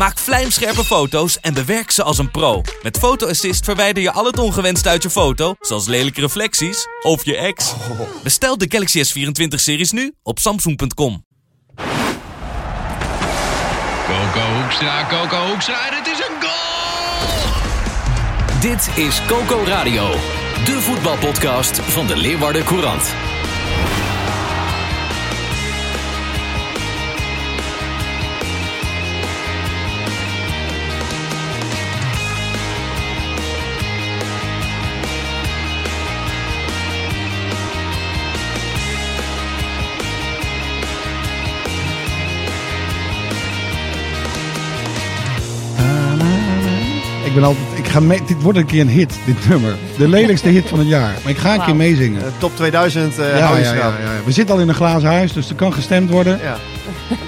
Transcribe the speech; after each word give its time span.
Maak 0.00 0.18
vlijmscherpe 0.18 0.84
foto's 0.84 1.40
en 1.40 1.54
bewerk 1.54 1.90
ze 1.90 2.02
als 2.02 2.18
een 2.18 2.30
pro. 2.30 2.62
Met 2.82 2.98
Photo 2.98 3.28
Assist 3.28 3.64
verwijder 3.64 4.02
je 4.02 4.12
al 4.12 4.24
het 4.24 4.38
ongewenst 4.38 4.86
uit 4.86 5.02
je 5.02 5.10
foto, 5.10 5.54
zoals 5.60 5.86
lelijke 5.86 6.20
reflecties 6.20 6.86
of 7.02 7.24
je 7.24 7.36
ex. 7.36 7.74
Bestel 8.22 8.58
de 8.58 8.66
Galaxy 8.68 9.02
S24-series 9.04 9.90
nu 9.90 10.14
op 10.22 10.38
samsung.com. 10.38 11.24
Coco 14.06 14.40
Hoekstra, 14.60 15.06
Coco 15.08 15.46
Hoekstra 15.46 15.88
en 15.90 15.96
het 15.96 16.06
is 16.06 16.18
een 16.18 16.40
goal! 16.40 16.50
Dit 18.60 18.88
is 18.96 19.20
Coco 19.26 19.64
Radio, 19.64 20.10
de 20.64 20.80
voetbalpodcast 20.80 21.78
van 21.78 22.06
de 22.06 22.16
Leeuwarden 22.16 22.64
Courant. 22.64 23.14
Ik 47.30 47.36
ben 47.36 47.44
altijd, 47.44 47.66
ik 47.78 47.86
ga 47.88 48.00
mee, 48.00 48.20
dit 48.26 48.42
wordt 48.42 48.58
een 48.58 48.66
keer 48.66 48.80
een 48.80 48.88
hit, 48.88 49.14
dit 49.26 49.48
nummer. 49.48 49.74
De 49.98 50.08
lelijkste 50.08 50.48
hit 50.48 50.68
van 50.68 50.78
het 50.78 50.88
jaar. 50.88 51.14
Maar 51.22 51.32
ik 51.32 51.38
ga 51.38 51.54
een 51.54 51.64
keer 51.64 51.76
meezingen. 51.76 52.22
Eh, 52.22 52.28
top 52.38 52.56
2000 52.56 53.18
uh, 53.18 53.38
ja, 53.38 53.56
ja, 53.56 53.58
ja, 53.58 53.72
ja, 53.74 53.92
We 54.24 54.32
zitten 54.32 54.54
al 54.54 54.60
in 54.60 54.68
een 54.68 54.74
glazen 54.74 55.08
huis, 55.08 55.32
dus 55.32 55.48
er 55.48 55.54
kan 55.54 55.72
gestemd 55.72 56.10
worden. 56.10 56.38
Ja. 56.42 56.56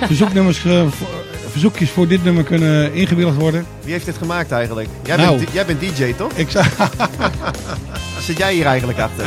Verzoeknummers, 0.07 0.65
uh, 0.65 0.81
voor, 0.89 1.07
verzoekjes 1.51 1.91
voor 1.91 2.09
dit 2.09 2.25
nummer 2.25 2.45
kunnen 2.45 2.95
ingewilligd 2.95 3.37
worden. 3.37 3.67
Wie 3.83 3.93
heeft 3.93 4.05
dit 4.05 4.17
gemaakt 4.19 4.51
eigenlijk? 4.53 4.89
Jij, 5.03 5.17
Nou. 5.17 5.37
bent, 5.37 5.49
jij 5.53 5.65
bent 5.67 5.81
DJ, 5.81 6.13
toch? 6.17 6.33
Ik 6.35 6.49
Zit 8.27 8.39
jij 8.39 8.55
hier 8.55 8.67
eigenlijk 8.67 8.99
achter? 8.99 9.27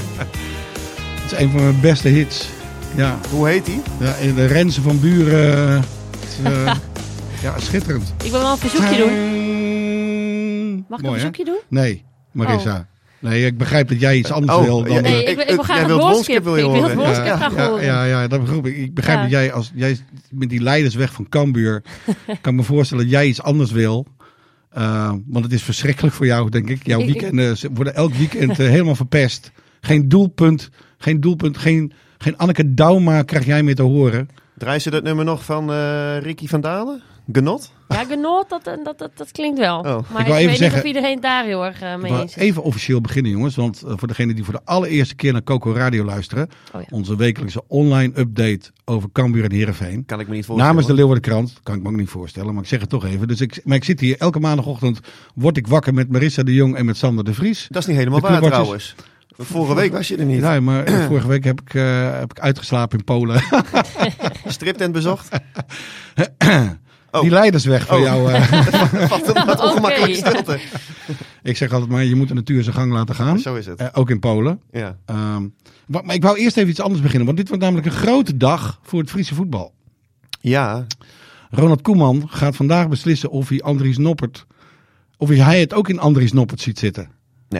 het 1.21 1.31
is 1.31 1.37
een 1.39 1.51
van 1.51 1.61
mijn 1.63 1.79
beste 1.81 2.07
hits. 2.07 2.47
Ja, 2.95 3.17
Hoe 3.29 3.47
heet 3.47 3.65
die? 3.65 3.81
ja 3.99 4.15
in 4.15 4.35
de 4.35 4.45
Rensen 4.45 4.83
van 4.83 4.99
Buren. 4.99 5.73
het 5.75 5.85
eh, 6.43 6.73
ja, 7.43 7.53
schitterend. 7.57 8.13
Ik 8.23 8.31
wil 8.31 8.39
wel 8.41 8.51
een 8.51 8.57
verzoekje 8.57 8.97
doen. 8.97 9.09
Mag 10.89 10.99
ik 10.99 11.05
Mooi, 11.05 11.19
een 11.19 11.25
hè? 11.25 11.33
verzoekje 11.33 11.45
doen? 11.45 11.59
Nee, 11.81 12.03
Marissa. 12.31 12.87
Nee, 13.19 13.45
ik 13.45 13.57
begrijp 13.57 13.87
dat 13.87 13.99
jij 13.99 14.17
iets 14.17 14.31
anders 14.31 14.57
Oh, 14.57 14.63
wil 14.63 14.83
dan... 14.83 15.01
Nee, 15.01 15.23
ik- 15.23 15.39
ik, 15.39 15.47
wil 15.47 15.63
graag 15.63 15.67
jij 15.75 15.81
een 15.81 15.87
wilt 15.87 16.01
wolskip. 16.01 16.43
wil 16.43 16.55
je 16.57 16.63
Ik 16.63 16.69
wil 16.71 16.81
horen. 16.81 17.25
ja, 17.25 17.35
graag 17.37 17.55
ja, 17.55 17.67
horen. 17.69 17.83
ja, 17.85 18.03
ja, 18.05 18.27
dat 18.27 18.39
begrijp 18.39 18.65
ik. 18.65 18.77
Ik 18.77 18.93
begrijp 18.93 19.17
Ja. 19.17 19.23
dat 19.23 19.31
jij, 19.31 19.53
als 19.53 19.71
jij 19.75 19.97
met 20.29 20.49
die 20.49 20.61
leidersweg 20.61 21.13
van 21.13 21.29
Cambuur, 21.29 21.83
kan 22.41 22.53
ik 22.53 22.59
me 22.59 22.63
voorstellen 22.63 23.03
dat 23.03 23.13
jij 23.13 23.27
iets 23.27 23.41
anders 23.41 23.71
wil. 23.71 24.07
Uh, 24.77 25.13
want 25.27 25.43
het 25.45 25.53
is 25.53 25.63
verschrikkelijk 25.63 26.15
voor 26.15 26.25
jou, 26.25 26.49
denk 26.49 26.69
ik. 26.69 26.85
Jouw 26.85 26.99
Ik- 26.99 27.07
ik- 27.07 27.13
weekenden 27.13 27.57
worden 27.73 27.95
elk 27.95 28.13
weekend 28.13 28.59
eh, 28.59 28.67
helemaal 28.67 28.95
verpest. 28.95 29.51
Geen 29.81 30.09
doelpunt, 30.09 30.69
geen 30.97 31.19
doelpunt, 31.21 31.57
geen, 31.57 31.93
geen 32.17 32.37
Anneke 32.37 32.73
Dauma 32.73 33.21
krijg 33.23 33.45
jij 33.45 33.63
meer 33.63 33.75
te 33.75 33.81
horen. 33.81 34.29
Draai 34.57 34.79
ze 34.79 34.89
dat 34.89 35.03
nummer 35.03 35.25
nog 35.25 35.43
van 35.45 35.71
eh, 35.71 36.17
Ricky 36.19 36.47
van 36.47 36.61
Dalen? 36.61 37.01
Genot? 37.31 37.71
Ja, 37.87 38.03
genoot, 38.03 38.49
dat, 38.49 38.63
dat, 38.63 38.97
dat, 38.97 39.11
dat 39.15 39.31
klinkt 39.31 39.59
wel. 39.59 39.77
Oh. 39.77 39.83
Maar 39.83 39.93
Ik 39.95 40.01
ik, 40.01 40.11
wou 40.11 40.27
weet 40.27 40.37
even 40.37 40.49
niet 40.49 40.57
zeggen- 40.57 40.79
of 40.79 40.85
iedereen 40.85 41.19
daar 41.21 41.45
heel 41.45 41.65
erg 41.65 41.81
eh, 41.81 41.95
mee 41.95 42.11
eens 42.11 42.35
is. 42.35 42.41
even 42.41 42.63
officieel 42.63 43.01
beginnen, 43.01 43.31
jongens. 43.31 43.55
Want 43.55 43.81
eh, 43.83 43.93
voor 43.95 44.07
degenen 44.07 44.35
die 44.35 44.43
voor 44.43 44.53
de 44.53 44.61
allereerste 44.63 45.15
keer 45.15 45.31
naar 45.33 45.43
Coco 45.43 45.73
Radio 45.73 46.03
luisteren. 46.05 46.49
Oh 46.73 46.81
ja. 46.81 46.87
Onze 46.89 47.15
wekelijkse 47.15 47.63
online 47.67 48.19
update 48.19 48.71
over 48.85 49.09
Cambuur 49.11 49.43
en 49.43 49.51
Heerenveen. 49.51 50.05
Kan 50.05 50.19
ik 50.19 50.27
me 50.27 50.33
niet 50.35 50.45
voorstellen. 50.45 50.71
Namens 50.71 50.87
de 50.87 50.93
Leeuwardenkrant, 50.93 51.59
kan 51.63 51.75
ik 51.75 51.81
me 51.83 51.89
ook 51.89 51.95
niet 51.95 52.09
voorstellen, 52.09 52.53
maar 52.53 52.63
ik 52.63 52.69
zeg 52.69 52.79
het 52.79 52.89
toch 52.89 53.05
even. 53.05 53.27
Dus 53.27 53.41
ik, 53.41 53.61
maar 53.63 53.77
ik 53.77 53.83
zit 53.83 53.99
hier 53.99 54.17
elke 54.17 54.39
maandagochtend, 54.39 54.99
word 55.35 55.57
ik 55.57 55.67
wakker 55.67 55.93
met 55.93 56.11
Marissa 56.11 56.43
de 56.43 56.53
Jong 56.53 56.75
en 56.75 56.85
met 56.85 56.97
Sander 56.97 57.23
de 57.23 57.33
Vries. 57.33 57.67
Dat 57.69 57.81
is 57.81 57.87
niet 57.87 57.97
helemaal 57.97 58.19
waar 58.19 58.41
trouwens. 58.41 58.95
Vorige 59.37 59.75
week 59.75 59.91
was 59.91 60.07
je 60.07 60.17
er 60.17 60.25
niet. 60.25 60.41
Ja, 60.41 60.59
maar 60.59 60.89
vorige 61.07 61.27
week 61.27 61.43
heb 61.43 61.61
ik, 61.61 61.73
eh, 61.73 62.19
heb 62.19 62.31
ik 62.31 62.39
uitgeslapen 62.39 62.97
in 62.97 63.03
Polen. 63.03 63.41
Striptent 64.47 64.91
bezocht. 64.93 65.29
Oh. 67.15 67.21
Die 67.21 67.29
leidersweg 67.31 67.85
van 67.85 67.97
Oh. 67.97 68.03
jou. 68.03 68.31
eh, 68.31 69.09
Wat 69.09 69.35
een 69.35 69.45
wat 69.45 69.61
ongemakkelijke 69.61 70.15
stilte. 70.15 70.59
ik 71.43 71.57
zeg 71.57 71.71
altijd 71.71 71.91
maar, 71.91 72.03
je 72.03 72.15
moet 72.15 72.27
de 72.27 72.33
natuur 72.33 72.63
zijn 72.63 72.75
gang 72.75 72.91
laten 72.91 73.15
gaan. 73.15 73.39
Zo 73.39 73.55
is 73.55 73.65
het. 73.65 73.79
Eh, 73.79 73.87
ook 73.93 74.09
in 74.09 74.19
Polen. 74.19 74.59
Ja. 74.71 74.97
Ehm, 75.05 75.47
wa- 75.87 76.01
maar 76.01 76.15
ik 76.15 76.23
wou 76.23 76.37
eerst 76.37 76.57
even 76.57 76.69
iets 76.69 76.79
anders 76.81 77.01
beginnen, 77.01 77.25
want 77.25 77.37
dit 77.37 77.47
wordt 77.47 77.63
namelijk 77.63 77.87
een 77.87 77.93
grote 77.93 78.37
dag 78.37 78.79
voor 78.83 78.99
het 78.99 79.09
Friese 79.09 79.35
voetbal. 79.35 79.73
Ja, 80.41 80.85
Ronald 81.49 81.81
Koeman 81.81 82.23
gaat 82.29 82.55
vandaag 82.55 82.87
beslissen 82.89 83.29
of 83.29 83.49
hij 83.49 83.61
Andries 83.61 83.97
Noppert, 83.97 84.45
of 85.17 85.29
hij 85.29 85.59
het 85.59 85.73
ook 85.73 85.89
in 85.89 85.99
Andries 85.99 86.33
Noppert 86.33 86.61
ziet 86.61 86.79
zitten. 86.79 87.09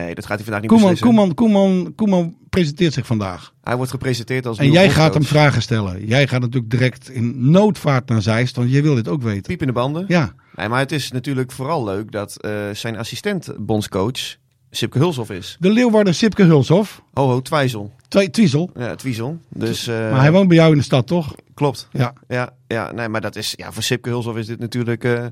Nee, 0.02 0.14
dat 0.14 0.26
gaat 0.26 0.34
hij 0.36 0.44
vandaag 0.44 0.60
niet 0.62 0.70
Koeman, 0.70 0.90
beslissen. 0.90 1.16
Koeman, 1.16 1.34
Koeman, 1.34 1.92
Koeman 1.94 2.36
presenteert 2.50 2.92
zich 2.92 3.06
vandaag. 3.06 3.52
Hij 3.62 3.76
wordt 3.76 3.90
gepresenteerd 3.90 4.46
als 4.46 4.58
En 4.58 4.70
jij 4.70 4.90
gaat 4.90 5.14
hem 5.14 5.24
vragen 5.24 5.62
stellen. 5.62 6.06
Jij 6.06 6.26
gaat 6.28 6.40
natuurlijk 6.40 6.70
direct 6.70 7.10
in 7.10 7.50
noodvaart 7.50 8.08
naar 8.08 8.22
Zeist, 8.22 8.56
want 8.56 8.70
jij 8.70 8.82
wil 8.82 8.94
dit 8.94 9.08
ook 9.08 9.22
weten. 9.22 9.42
Piep 9.42 9.60
in 9.60 9.66
de 9.66 9.72
banden. 9.72 10.04
Ja, 10.08 10.34
Nee, 10.54 10.68
maar 10.68 10.78
het 10.78 10.92
is 10.92 11.10
natuurlijk 11.12 11.52
vooral 11.52 11.84
leuk 11.84 12.12
dat 12.12 12.40
eh, 12.40 12.50
zijn 12.72 12.96
assistent 12.98 13.52
bondscoach 13.58 14.36
Sipke 14.70 14.98
Hulshoff 14.98 15.30
is. 15.30 15.56
de 15.60 15.70
Leeuwarden 15.70 16.14
Sipke 16.14 16.42
Hulshoff, 16.42 17.02
Ho, 17.14 17.28
ho, 17.28 17.40
Twijzel. 17.42 17.92
Twi- 18.08 18.30
Twiesel. 18.30 18.70
Ja, 18.76 18.94
Twiesel. 18.94 19.38
Dus, 19.48 19.86
eh, 19.86 19.94
Maar 20.10 20.20
hij 20.20 20.32
woont 20.32 20.48
bij 20.48 20.56
jou 20.56 20.72
in 20.72 20.78
de 20.78 20.84
stad, 20.84 21.06
toch? 21.06 21.34
Klopt. 21.54 21.88
Ja. 21.92 22.12
Ja, 22.28 22.50
ja, 22.66 22.92
nee, 22.92 23.08
maar 23.08 23.20
dat 23.20 23.36
is, 23.36 23.54
ja, 23.56 23.72
voor 23.72 23.82
Sipke 23.82 24.08
Hulshoff 24.08 24.38
is 24.38 24.46
dit 24.46 24.58
natuurlijk 24.58 25.04
eh, 25.04 25.24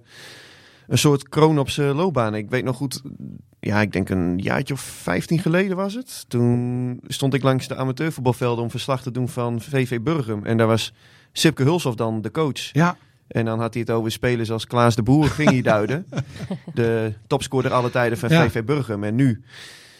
een 0.87 0.99
soort 0.99 1.29
kroon 1.29 1.59
op 1.59 1.71
zijn 1.71 1.95
loopbaan. 1.95 2.35
Ik 2.35 2.51
weet 2.51 2.65
nog 2.65 2.77
goed, 2.77 3.03
ja, 3.61 3.81
ik 3.81 3.93
denk 3.93 4.09
een 4.09 4.39
jaartje 4.39 4.75
of 4.75 4.81
15 4.81 5.39
geleden 5.39 5.77
was 5.77 5.95
het. 5.95 6.25
Toen 6.29 7.01
stond 7.07 7.35
ik 7.35 7.43
langs 7.43 7.69
de 7.69 7.77
amateurvoetbalvelden 7.77 8.65
om 8.65 8.71
verslag 8.71 9.03
te 9.03 9.11
doen 9.11 9.29
van 9.29 9.61
VV 9.61 10.01
Burgum. 10.01 10.45
En 10.45 10.57
daar 10.57 10.67
was 10.67 10.93
Sipke 11.33 11.63
Hulshoff 11.63 11.97
dan 11.97 12.23
de 12.23 12.31
coach. 12.31 12.73
Ja. 12.73 12.97
En 13.27 13.45
dan 13.45 13.61
had 13.61 13.73
hij 13.75 13.83
het 13.83 13.91
over 13.91 14.11
spelers 14.11 14.51
als 14.51 14.67
Klaas 14.67 14.95
de 14.95 15.03
Boer, 15.03 15.27
ging 15.27 15.51
hij 15.51 15.63
duiden. 15.73 16.07
De 16.75 17.13
topscorer 17.27 17.73
alle 17.73 17.91
tijden 17.91 18.19
van 18.19 18.29
Ja. 18.29 18.43
VV 18.51 18.63
Burgum. 18.65 19.05
En 19.05 19.15
nu, 19.15 19.43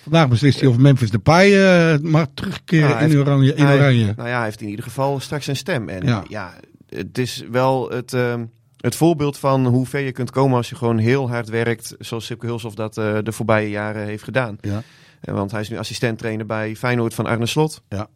Vandaag 0.03 0.29
beslist 0.29 0.61
hij 0.61 0.69
of 0.69 0.77
Memphis 0.79 1.11
Depay 1.11 1.65
eh 1.65 1.99
mag 2.01 2.27
terugkeren 2.35 2.89
hij 2.97 3.03
in 3.05 3.11
heeft- 3.11 3.21
oranje. 3.27 3.55
In 3.55 3.65
hij- 3.65 3.77
oranje. 3.77 4.13
nou 4.17 4.29
ja, 4.29 4.35
hij 4.37 4.45
heeft 4.45 4.61
in 4.61 4.69
ieder 4.69 4.85
geval 4.85 5.21
straks 5.21 5.47
een 5.47 5.57
stem. 5.57 5.89
En 5.89 6.07
Ja. 6.07 6.25
ja, 6.29 6.55
het 6.89 7.19
is 7.19 7.45
wel 7.51 7.91
het, 7.91 8.13
ehm, 8.13 8.45
het 8.85 8.97
voorbeeld 8.97 9.39
van 9.39 9.67
hoe 9.67 9.87
ver 9.87 10.01
je 10.01 10.13
kunt 10.13 10.31
komen 10.31 10.57
als 10.57 10.69
je 10.69 10.75
gewoon 10.75 10.99
heel 10.99 11.29
hard 11.29 11.49
werkt. 11.49 11.95
Zoals 11.99 12.27
Sipke 12.27 12.47
Hulshoff 12.47 12.75
dat 12.75 12.99
eh, 12.99 13.19
de 13.23 13.33
voorbije 13.33 13.71
jaren 13.71 14.05
heeft 14.05 14.25
gedaan. 14.25 14.59
Ja. 14.61 14.83
Eh, 15.21 15.35
want 15.35 15.51
hij 15.51 15.61
is 15.61 15.69
nu 15.69 15.79
assistent-trainer 15.79 16.47
bij 16.47 16.77
Feyenoord 16.77 17.15
van 17.15 17.27
Arne 17.27 17.47
Slot. 17.47 17.83
Ja. 17.89 18.09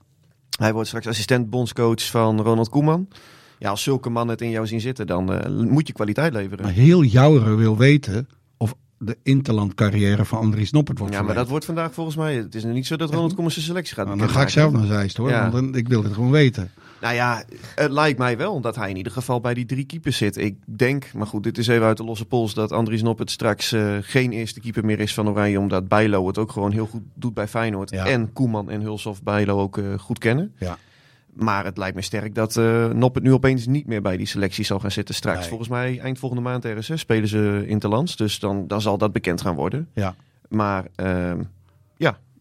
Hij 0.58 0.72
wordt 0.72 0.88
straks 0.88 1.06
assistent-bondscoach 1.06 2.06
van 2.10 2.40
Ronald 2.40 2.68
Koeman. 2.68 3.08
Ja, 3.58 3.70
als 3.70 3.82
zulke 3.82 4.08
mannen 4.10 4.34
het 4.34 4.44
in 4.44 4.50
jou 4.50 4.66
zien 4.66 4.80
zitten, 4.80 5.06
dan 5.06 5.32
eh, 5.32 5.50
moet 5.50 5.86
je 5.86 5.92
kwaliteit 5.92 6.32
leveren. 6.32 6.64
Maar 6.64 6.74
heel 6.74 7.02
Jouweren 7.02 7.56
wil 7.56 7.76
weten 7.76 8.28
of 8.56 8.74
de 8.98 9.16
interlandcarrière 9.22 10.24
van 10.24 10.38
Andries 10.38 10.70
Noppert 10.70 10.98
wordt 10.98 11.14
Ja, 11.14 11.22
maar 11.22 11.34
dat 11.34 11.48
wordt 11.48 11.64
vandaag 11.64 11.94
volgens 11.94 12.16
mij. 12.16 12.34
Het 12.34 12.54
is 12.54 12.64
nu 12.64 12.72
niet 12.72 12.86
zo 12.86 12.96
dat 12.96 13.10
Ronald 13.10 13.34
Koeman 13.34 13.50
zijn 13.52 13.64
selectie 13.64 13.94
gaat 13.94 14.06
Nou, 14.06 14.18
dan 14.18 14.28
ga 14.28 14.42
ik 14.42 14.48
zelf 14.48 14.72
naar 14.72 14.86
Zeist 14.86 15.16
hoor, 15.16 15.30
Ja. 15.30 15.40
want 15.40 15.52
dan- 15.52 15.74
ik 15.74 15.88
wil 15.88 16.02
dit 16.02 16.12
gewoon 16.12 16.30
weten. 16.30 16.70
Nou 17.00 17.14
ja, 17.14 17.42
het 17.74 17.90
lijkt 17.90 18.18
mij 18.18 18.36
wel 18.36 18.60
dat 18.60 18.76
hij 18.76 18.90
in 18.90 18.96
ieder 18.96 19.12
geval 19.12 19.40
bij 19.40 19.54
die 19.54 19.66
drie 19.66 19.84
keepers 19.84 20.16
zit. 20.16 20.36
Ik 20.36 20.56
denk, 20.64 21.12
maar 21.12 21.26
goed, 21.26 21.42
dit 21.42 21.58
is 21.58 21.66
even 21.66 21.86
uit 21.86 21.96
de 21.96 22.04
losse 22.04 22.24
pols, 22.24 22.54
dat 22.54 22.72
Andries 22.72 23.02
Noppert 23.02 23.30
straks 23.30 23.72
eh, 23.72 23.96
geen 24.00 24.32
eerste 24.32 24.60
keeper 24.60 24.84
meer 24.84 25.00
is 25.00 25.14
van 25.14 25.28
Oranje. 25.28 25.58
Omdat 25.58 25.88
Bijlo 25.88 26.26
het 26.26 26.38
ook 26.38 26.52
gewoon 26.52 26.72
heel 26.72 26.86
goed 26.86 27.02
doet 27.14 27.34
bij 27.34 27.48
Feyenoord. 27.48 27.90
Ja. 27.90 28.06
En 28.06 28.32
Koeman 28.32 28.70
en 28.70 28.80
Hulshoff 28.80 29.22
Bijlo 29.22 29.60
ook 29.60 29.78
eh, 29.78 29.98
goed 29.98 30.18
kennen. 30.18 30.54
Ja. 30.58 30.78
maar 31.32 31.64
het 31.64 31.78
lijkt 31.78 31.96
me 31.96 32.02
sterk 32.02 32.34
dat 32.34 32.56
eh 32.56 32.88
Nop 32.88 33.14
het 33.14 33.24
nu 33.24 33.32
opeens 33.32 33.66
niet 33.66 33.86
meer 33.86 34.02
bij 34.02 34.16
die 34.16 34.26
selectie 34.26 34.64
zal 34.64 34.78
gaan 34.78 34.90
zitten 34.90 35.14
straks. 35.14 35.38
Nee. 35.38 35.48
Volgens 35.48 35.68
mij 35.68 35.98
eind 35.98 36.18
volgende 36.18 36.44
maand 36.44 36.64
RSS 36.64 37.00
spelen 37.00 37.28
ze 37.28 37.64
Interlands. 37.66 38.16
Dus 38.16 38.38
dan, 38.38 38.66
dan 38.66 38.80
zal 38.80 38.98
dat 38.98 39.12
bekend 39.12 39.40
gaan 39.40 39.54
worden. 39.54 39.88
Ja. 39.94 40.14
Maar 40.48 40.84
ehm, 40.94 41.40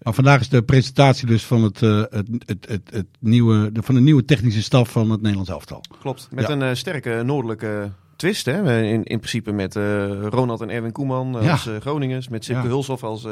Maar 0.08 0.16
vandaag 0.16 0.40
is 0.40 0.50
de 0.50 0.64
presentatie 0.64 1.28
dus 1.28 1.44
van, 1.44 1.64
het, 1.64 1.82
eh, 1.82 2.00
het, 2.10 2.28
het, 2.46 2.66
het, 2.70 2.82
het 2.92 3.06
nieuwe, 3.20 3.72
de, 3.72 3.82
van 3.82 3.96
de 3.96 4.02
nieuwe 4.02 4.26
technische 4.26 4.62
staf 4.64 4.90
van 4.90 5.10
het 5.10 5.20
Nederlands 5.22 5.50
elftal. 5.50 5.82
klopt. 6.02 6.28
Met 6.32 6.48
Ja. 6.48 6.54
een 6.54 6.62
eh, 6.62 6.74
sterke 6.74 7.22
noordelijke 7.26 7.92
twist. 8.16 8.46
Hè? 8.46 8.82
In, 8.84 9.04
in 9.04 9.18
principe 9.18 9.52
met 9.52 9.76
eh, 9.76 9.84
Ronald 10.30 10.62
en 10.62 10.70
Erwin 10.70 10.92
Koeman 10.92 11.36
als 11.36 11.64
Ja. 11.64 11.74
eh, 11.74 11.82
Groningers. 11.82 12.28
Met 12.28 12.46
Sipke 12.46 12.62
Ja. 12.64 12.68
Hulshoff 12.68 13.04
als, 13.04 13.26
eh, 13.26 13.32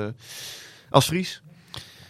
als 0.89 1.06
Fries. 1.06 1.42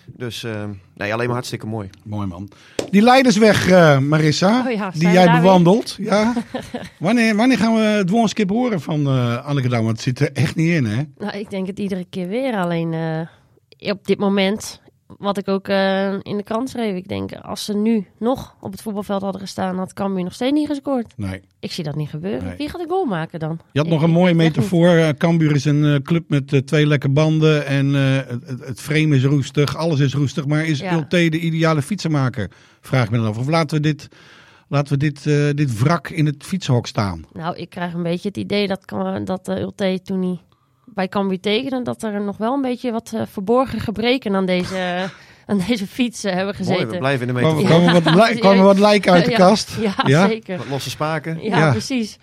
Dus 0.06 0.44
ehm, 0.44 0.70
nee, 0.96 1.14
alleen 1.14 1.26
maar 1.26 1.34
hartstikke 1.36 1.66
mooi. 1.68 1.90
Mooi 2.04 2.28
man. 2.28 2.50
Die 2.92 3.02
Leidersweg, 3.02 3.68
eh, 3.70 4.00
Marissa, 4.00 4.64
Oh 4.66 4.72
ja, 4.72 4.90
die 4.90 5.10
jij 5.10 5.32
weer? 5.32 5.42
bewandelt. 5.42 5.96
Ja. 6.00 6.34
wanneer, 7.00 7.36
wanneer 7.36 7.58
gaan 7.58 7.74
we 7.74 7.80
het 7.82 8.10
woonskip 8.10 8.50
horen 8.50 8.82
van 8.82 9.08
eh 9.08 9.46
Anneke 9.46 9.68
Dam? 9.68 9.84
Want 9.84 9.92
het 9.96 10.02
zit 10.02 10.20
er 10.20 10.32
echt 10.32 10.56
niet 10.56 10.70
in, 10.70 10.86
hè? 10.86 11.04
Nou, 11.18 11.38
ik 11.38 11.50
denk 11.50 11.68
het 11.68 11.80
iedere 11.80 12.06
keer 12.10 12.28
weer. 12.28 12.54
Alleen 12.56 12.94
eh, 12.94 13.20
op 13.92 14.06
dit 14.06 14.18
moment, 14.20 14.82
wat 15.18 15.38
ik 15.38 15.48
ook 15.48 15.68
eh, 15.68 16.12
in 16.14 16.38
de 16.38 16.44
krant 16.44 16.70
schreef, 16.70 16.96
ik 16.96 17.08
denk 17.08 17.34
als 17.36 17.66
ze 17.66 17.74
nu 17.76 18.08
nog 18.20 18.56
op 18.62 18.72
het 18.72 18.82
voetbalveld 18.82 19.22
hadden 19.22 19.42
gestaan, 19.42 19.78
had 19.78 19.94
Cambuur 19.94 20.24
nog 20.24 20.34
steeds 20.34 20.52
niet 20.54 20.68
gescoord. 20.68 21.14
Nee. 21.18 21.42
Ik 21.60 21.72
zie 21.72 21.84
dat 21.84 21.96
niet 21.96 22.10
gebeuren. 22.10 22.44
Nee. 22.48 22.58
Wie 22.58 22.70
gaat 22.70 22.82
de 22.82 22.88
goal 22.90 23.06
maken 23.06 23.40
dan? 23.40 23.60
Je 23.72 23.80
had 23.80 23.88
Ik- 23.88 23.94
nog 23.94 24.02
een 24.02 24.10
mooie 24.10 24.34
metafoor. 24.34 24.88
Eh, 24.90 25.10
Cambuur 25.10 25.56
is 25.56 25.66
een 25.66 25.86
eh, 25.86 25.96
club 26.02 26.24
met 26.30 26.68
twee 26.68 26.88
lekke 26.88 27.10
banden. 27.10 27.66
En 27.66 27.94
het, 27.94 28.44
het- 28.60 28.82
frame 28.82 29.16
is 29.16 29.24
roestig. 29.24 29.76
Alles 29.78 30.00
is 30.00 30.14
roestig. 30.14 30.46
Maar 30.46 30.66
is 30.66 30.80
Ja. 30.80 31.06
De 31.10 31.30
ideale 31.40 31.82
fietsenmaker? 31.82 32.52
Vraag 32.82 33.12
me 33.12 33.18
dan 33.18 33.26
af. 33.28 33.38
Of 33.38 33.48
laten 33.48 33.76
we 33.78 33.82
dit, 33.84 34.08
laten 34.68 34.94
we 34.94 35.00
dit, 35.00 35.24
dit 35.58 35.80
wrak 35.80 36.10
in 36.10 36.26
het 36.26 36.44
fietshok 36.44 36.88
staan? 36.88 37.26
Nou, 37.34 37.56
ik 37.56 37.70
krijg 37.70 37.94
een 37.94 38.04
beetje 38.04 38.28
het 38.28 38.38
idee 38.38 38.68
dat, 38.68 38.82
dat 39.24 39.50
uh, 39.50 39.60
Ulte 39.60 40.00
toen 40.04 40.22
hij 40.22 40.40
bij 40.86 41.08
Cambuur 41.08 41.40
tekende, 41.40 41.82
dat 41.82 42.04
er 42.04 42.22
nog 42.22 42.38
wel 42.38 42.54
een 42.54 42.62
beetje 42.62 42.92
wat 42.92 43.12
eh, 43.16 43.22
verborgen 43.26 43.80
gebreken 43.80 44.36
aan 44.36 44.46
deze, 44.46 45.10
aan 45.46 45.62
deze 45.68 45.88
fiets 45.88 46.24
eh, 46.24 46.34
hebben 46.34 46.56
gezeten. 46.56 46.82
Mooi, 46.84 46.92
we 46.94 46.98
blijven 47.00 47.28
in 47.28 47.34
de 47.34 47.42
Komen, 47.42 47.56
metafoor. 47.64 47.80
komen, 47.86 48.04
wat, 48.18 48.30
li- 48.30 48.40
komen 48.48 48.64
wat 48.64 48.80
lijken 48.80 49.12
uit 49.12 49.26
de 49.26 49.32
Ja, 49.38 49.38
kast? 49.38 49.78
Ja, 49.82 49.94
Ja? 50.06 50.28
zeker. 50.28 50.58
Wat 50.58 50.68
losse 50.70 50.90
spaken. 50.90 51.42
Ja, 51.44 51.58
Ja. 51.58 51.72
precies. 51.72 52.18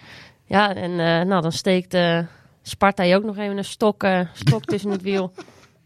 Ja, 0.46 0.74
en 0.74 0.90
eh, 0.90 1.26
nou, 1.26 1.42
dan 1.42 1.52
steekt 1.52 1.94
eh 1.94 2.18
Sparta 2.62 3.02
je 3.02 3.16
ook 3.16 3.24
nog 3.24 3.36
even 3.36 3.56
een 3.56 3.64
stok, 3.64 4.04
stok 4.32 4.64
tussen 4.64 4.90
het 4.90 5.02
wiel. 5.02 5.32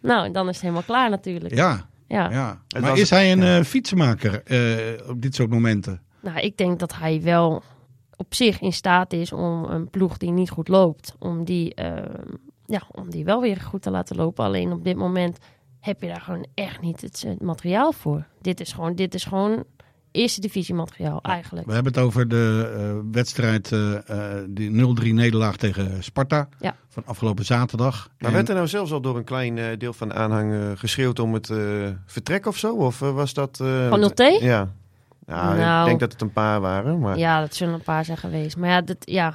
Nou, 0.01 0.25
en 0.27 0.33
dan 0.33 0.45
is 0.49 0.53
het 0.55 0.63
helemaal 0.63 0.83
klaar 0.83 1.11
natuurlijk. 1.11 1.55
Ja, 1.55 1.87
Ja. 2.09 2.31
ja. 2.31 2.61
Maar 2.81 2.91
was- 2.91 2.99
is 3.01 3.11
hij 3.11 3.33
een 3.33 3.41
ja. 3.43 3.59
eh, 3.59 3.65
fietsenmaker 3.65 4.43
eh, 4.45 5.09
op 5.09 5.23
dit 5.23 5.35
soort 5.35 5.51
momenten? 5.51 6.01
Nou, 6.23 6.39
ik 6.39 6.57
denk 6.57 6.79
dat 6.79 6.95
hij 6.95 7.21
wel 7.23 7.63
op 8.17 8.35
zich 8.35 8.61
in 8.61 8.73
staat 8.73 9.13
is 9.13 9.33
om 9.33 9.65
een 9.65 9.91
ploeg 9.91 10.17
die 10.17 10.31
niet 10.31 10.51
goed 10.51 10.69
loopt, 10.69 11.15
om 11.19 11.45
die, 11.45 11.75
eh, 11.75 12.03
ja, 12.67 12.83
om 12.91 13.11
die 13.11 13.25
wel 13.25 13.41
weer 13.41 13.57
goed 13.61 13.83
te 13.83 13.91
laten 13.91 14.17
lopen. 14.17 14.45
Alleen 14.45 14.73
op 14.73 14.85
dit 14.85 14.97
moment 14.97 15.39
heb 15.81 16.01
je 16.03 16.09
daar 16.09 16.21
gewoon 16.21 16.47
echt 16.55 16.81
niet 16.81 17.01
het, 17.01 17.25
het 17.27 17.43
materiaal 17.43 17.93
voor. 17.93 18.27
Dit 18.41 18.61
is 18.61 18.73
gewoon, 18.73 18.95
dit 18.95 19.15
is 19.15 19.25
gewoon 19.25 19.65
eerste 20.11 20.41
divisie 20.41 20.75
materiaal 20.75 21.19
eigenlijk. 21.23 21.67
We 21.67 21.73
hebben 21.73 21.93
het 21.93 22.03
over 22.03 22.29
de 22.29 22.73
eh, 22.77 23.09
wedstrijd, 23.13 23.73
eh 23.73 23.95
eh, 24.39 24.45
die 24.49 24.97
0-3 25.11 25.13
nederlaag 25.15 25.57
tegen 25.57 26.03
Sparta 26.05 26.49
Ja. 26.61 26.77
van 26.89 27.03
afgelopen 27.07 27.45
zaterdag. 27.45 28.09
Maar 28.19 28.29
En- 28.31 28.37
werd 28.37 28.49
er 28.49 28.55
nou 28.55 28.67
zelfs 28.69 28.93
al 28.93 29.01
door 29.01 29.17
een 29.17 29.25
klein 29.25 29.59
eh, 29.59 29.65
deel 29.79 29.93
van 29.93 30.09
de 30.09 30.15
aanhang 30.15 30.53
eh, 30.53 30.71
geschreeuwd 30.75 31.19
om 31.19 31.35
het 31.35 31.51
eh, 31.51 31.59
vertrek 32.07 32.47
of 32.47 32.57
zo? 32.57 32.75
Of 32.75 33.03
eh, 33.03 33.11
was 33.15 33.35
dat... 33.35 33.61
eh, 33.61 33.89
Van 33.89 34.11
0T? 34.13 34.41
Ja. 34.43 34.73
Ja, 35.27 35.53
ik 35.53 35.59
Nou. 35.59 35.87
denk 35.87 36.01
dat 36.01 36.13
het 36.13 36.21
een 36.21 36.33
paar 36.33 36.61
waren. 36.61 36.99
Maar... 36.99 37.19
Ja, 37.19 37.41
dat 37.41 37.55
zullen 37.55 37.75
een 37.75 37.83
paar 37.83 38.05
zijn 38.05 38.17
geweest. 38.19 38.57
Maar 38.57 38.69
ja, 38.71 38.81
dat, 38.81 38.97
ja, 39.01 39.35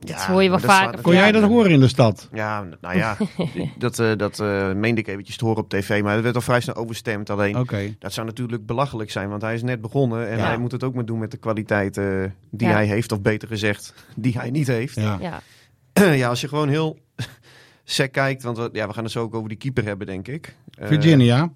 dat 0.00 0.08
Ja, 0.10 0.26
hoor 0.26 0.42
je 0.42 0.48
wel 0.48 0.58
dat 0.60 0.70
vaker. 0.70 0.88
slaat- 0.92 1.02
Kon 1.02 1.12
jij 1.14 1.32
dat 1.32 1.42
horen 1.42 1.70
in 1.70 1.80
de 1.80 1.88
stad? 1.88 2.28
Ja, 2.32 2.64
nou 2.80 2.96
ja, 2.96 3.16
dat, 3.78 3.98
eh, 3.98 4.10
dat 4.16 4.40
eh, 4.40 4.72
meende 4.72 5.00
ik 5.00 5.06
eventjes 5.08 5.36
te 5.36 5.44
horen 5.44 5.62
op 5.62 5.68
tv. 5.68 6.02
Maar 6.02 6.14
het 6.14 6.22
werd 6.22 6.34
al 6.34 6.40
vrij 6.40 6.60
snel 6.60 6.74
overstemd. 6.74 7.30
Alleen, 7.30 7.58
Oké. 7.58 7.94
dat 7.98 8.12
zou 8.12 8.26
natuurlijk 8.26 8.66
belachelijk 8.66 9.10
zijn. 9.10 9.28
Want 9.28 9.42
hij 9.42 9.54
is 9.54 9.62
net 9.62 9.80
begonnen. 9.80 10.28
En 10.28 10.38
Ja. 10.38 10.44
hij 10.46 10.56
moet 10.58 10.72
het 10.72 10.84
ook 10.84 10.94
maar 10.94 11.04
doen 11.04 11.18
met 11.18 11.30
de 11.30 11.36
kwaliteit 11.36 11.96
eh, 11.96 12.04
die 12.50 12.68
Ja. 12.68 12.74
hij 12.74 12.86
heeft. 12.86 13.12
Of 13.12 13.20
beter 13.20 13.48
gezegd, 13.48 13.94
die 14.16 14.38
hij 14.38 14.50
niet 14.50 14.66
heeft. 14.66 14.94
Ja. 14.94 15.18
Ja, 15.20 16.12
ja, 16.22 16.28
als 16.28 16.40
je 16.40 16.48
gewoon 16.48 16.68
heel 16.68 16.98
sec 17.84 18.12
kijkt. 18.12 18.42
Want 18.42 18.56
we, 18.56 18.68
ja, 18.72 18.86
we 18.86 18.92
gaan 18.92 19.02
het 19.04 19.12
zo 19.12 19.22
ook 19.22 19.34
over 19.34 19.48
die 19.48 19.58
keeper 19.58 19.84
hebben, 19.84 20.06
denk 20.06 20.28
ik. 20.28 20.54
Virginia, 20.80 21.36
Nou 21.36 21.50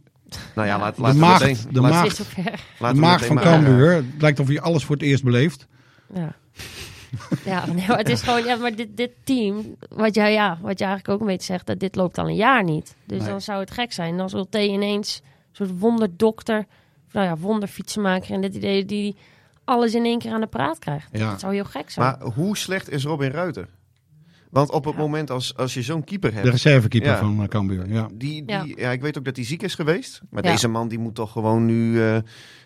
ja, 0.55 0.64
Ja. 0.75 0.79
laat, 0.79 0.96
De 0.96 1.02
maagd, 1.14 1.41
meteen- 1.44 1.73
de 1.73 1.81
laat- 1.81 1.91
maagd. 1.93 2.19
het 2.19 2.26
is 2.26 2.34
zover. 2.34 2.93
de 2.94 3.00
maag 3.00 3.25
van 3.26 3.37
Cambuur. 3.38 3.93
Het 3.94 4.05
lijkt 4.19 4.41
of 4.41 4.46
hij 4.49 4.61
alles 4.61 4.84
voor 4.84 4.94
het 4.96 5.05
eerst 5.05 5.25
beleeft. 5.25 5.67
Ja. 6.14 6.34
Ja, 7.44 7.66
nee, 7.66 7.87
maar 7.88 7.99
het 7.99 8.08
is 8.08 8.22
gewoon, 8.22 8.44
ja, 8.44 8.56
maar 8.56 8.75
dit, 8.76 8.96
dit 8.96 9.10
team, 9.25 9.76
wat 9.88 10.14
jij, 10.14 10.32
ja, 10.32 10.58
wat 10.62 10.78
je 10.78 10.84
eigenlijk 10.84 11.14
ook 11.14 11.20
een 11.20 11.32
beetje 11.32 11.52
zegt, 11.52 11.66
dat 11.66 11.78
dit 11.81 11.96
loopt 11.96 12.19
al 12.19 12.28
een 12.28 12.34
jaar 12.34 12.64
niet. 12.64 12.94
Dus 13.06 13.19
Nee. 13.20 13.28
dan 13.28 13.40
zou 13.40 13.60
het 13.60 13.70
gek 13.70 13.93
zijn 13.93 14.20
als 14.20 14.32
Ulte 14.32 14.69
ineens 14.69 15.20
een 15.25 15.56
soort 15.66 15.78
wonderdokter, 15.78 16.64
nou 17.12 17.26
ja, 17.26 17.37
wonderfietsenmaker 17.37 18.31
en 18.34 18.40
dit 18.40 18.55
idee 18.55 18.84
die 18.84 19.16
alles 19.64 19.94
in 19.94 20.05
één 20.05 20.19
keer 20.19 20.32
aan 20.32 20.40
de 20.40 20.46
praat 20.46 20.78
krijgt. 20.78 21.08
Ja. 21.12 21.31
Dat 21.31 21.40
zou 21.40 21.55
heel 21.55 21.64
gek 21.64 21.90
zijn. 21.90 22.06
Maar 22.06 22.28
hoe 22.32 22.56
slecht 22.56 22.90
is 22.90 23.05
Robin 23.05 23.31
Ruiter? 23.31 23.69
Want 24.50 24.70
op 24.70 24.84
het 24.84 24.94
Ja. 24.94 25.00
moment 25.00 25.31
als, 25.31 25.56
als 25.56 25.75
je 25.75 25.82
zo'n 25.82 26.05
keeper 26.05 26.32
hebt... 26.32 26.44
De 26.44 26.50
reservekeeper 26.50 27.10
Ja. 27.10 27.19
van 27.19 27.43
eh, 27.43 27.49
Cambuur. 27.49 27.88
Ja. 27.88 28.08
Die, 28.14 28.43
Ja. 28.46 28.62
die, 28.62 28.78
ja. 28.81 28.90
ik 28.90 29.00
weet 29.00 29.19
ook 29.19 29.25
dat 29.25 29.37
hij 29.37 29.44
ziek 29.44 29.62
is 29.62 29.75
geweest. 29.75 30.20
Maar 30.31 30.44
Ja. 30.44 30.50
deze 30.50 30.69
man 30.69 30.88
die 30.88 30.99
moet 30.99 31.14
toch 31.14 31.32
gewoon 31.32 31.64
nu 31.66 32.02
eh, 32.02 32.16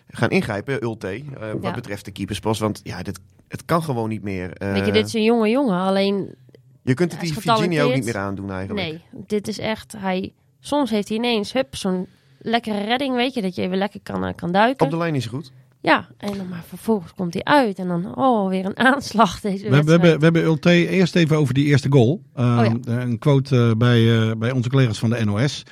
gaan 0.07 0.29
ingrijpen, 0.29 0.83
Ulte. 0.83 1.07
eh, 1.07 1.51
wat 1.51 1.63
Ja. 1.63 1.71
betreft 1.73 2.05
de 2.05 2.11
keeperspost. 2.11 2.59
Want 2.59 2.79
ja, 2.83 3.01
dit, 3.03 3.19
het 3.53 3.65
kan 3.65 3.83
gewoon 3.83 4.09
niet 4.09 4.23
meer. 4.23 4.53
Eh, 4.53 4.71
Weet 4.71 4.85
je, 4.85 4.91
dit 4.91 5.05
is 5.05 5.13
een 5.13 5.23
jonge 5.23 5.49
jongen, 5.49 5.79
alleen 5.79 6.35
je 6.83 6.93
kunt 6.93 7.11
het 7.11 7.21
die 7.21 7.33
Virginia 7.33 7.83
ook 7.83 7.93
niet 7.93 8.05
meer 8.05 8.17
aandoen 8.17 8.51
eigenlijk. 8.51 8.87
nee, 8.87 9.01
dit 9.27 9.47
is 9.47 9.59
echt, 9.59 9.93
hij, 9.97 10.33
soms 10.59 10.89
heeft 10.89 11.07
hij 11.07 11.17
ineens, 11.17 11.53
hup, 11.53 11.75
zo'n 11.75 12.07
lekkere 12.39 12.83
redding, 12.83 13.15
weet 13.15 13.33
je, 13.33 13.41
dat 13.41 13.55
je 13.55 13.61
even 13.61 13.77
lekker 13.77 13.99
kan, 14.03 14.25
eh, 14.25 14.35
kan 14.35 14.51
duiken. 14.51 14.85
Op 14.85 14.91
de 14.91 14.97
lijn 14.97 15.15
is 15.15 15.23
hij 15.23 15.33
goed. 15.33 15.51
Ja, 15.81 16.07
en 16.17 16.37
dan 16.37 16.49
maar 16.49 16.63
vervolgens 16.67 17.13
komt 17.13 17.33
hij 17.33 17.43
uit 17.43 17.79
en 17.79 17.87
dan, 17.87 18.15
oh, 18.15 18.49
weer 18.49 18.65
een 18.65 18.77
aanslag 18.77 19.39
deze 19.39 19.63
We, 19.63 19.69
we, 19.69 19.75
hebben, 19.75 19.85
wedstrijd. 19.85 20.17
we 20.17 20.23
hebben 20.23 20.43
Ulte 20.43 20.87
eerst 20.87 21.15
even 21.15 21.37
over 21.37 21.53
die 21.53 21.65
eerste 21.65 21.91
goal. 21.91 22.21
Uh, 22.35 22.43
Oh 22.59 22.73
Een 22.85 23.19
quote 23.19 23.57
eh, 23.57 23.71
bij, 23.77 24.21
eh, 24.21 24.35
bij 24.37 24.51
onze 24.51 24.69
collega's 24.69 24.99
van 24.99 25.09
de 25.09 25.25
NOS. 25.25 25.63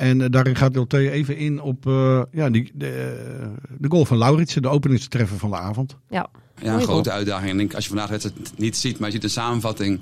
En 0.00 0.20
eh, 0.20 0.26
daarin 0.30 0.56
gaat 0.56 0.76
Ulte 0.76 1.10
even 1.10 1.36
in 1.36 1.60
op 1.60 1.86
eh, 1.86 2.22
ja, 2.30 2.50
die, 2.50 2.70
de, 2.74 2.86
eh, 2.86 3.48
de 3.78 3.88
goal 3.90 4.04
van 4.04 4.18
Lauritsen, 4.18 4.62
de 4.62 4.68
openingstreffer 4.68 5.38
van 5.38 5.50
de 5.50 5.56
avond. 5.56 5.96
Ja, 6.08 6.26
Ja, 6.62 6.74
een 6.74 6.82
grote 6.82 7.10
uitdaging. 7.10 7.46
En 7.46 7.52
ik 7.52 7.58
denk, 7.58 7.74
als 7.74 7.82
je 7.82 7.88
vandaag 7.90 8.06
de 8.06 8.12
wedstrijd 8.12 8.58
niet 8.58 8.76
ziet, 8.76 8.98
maar 8.98 9.08
je 9.08 9.14
ziet 9.14 9.24
een 9.24 9.30
samenvatting 9.30 10.00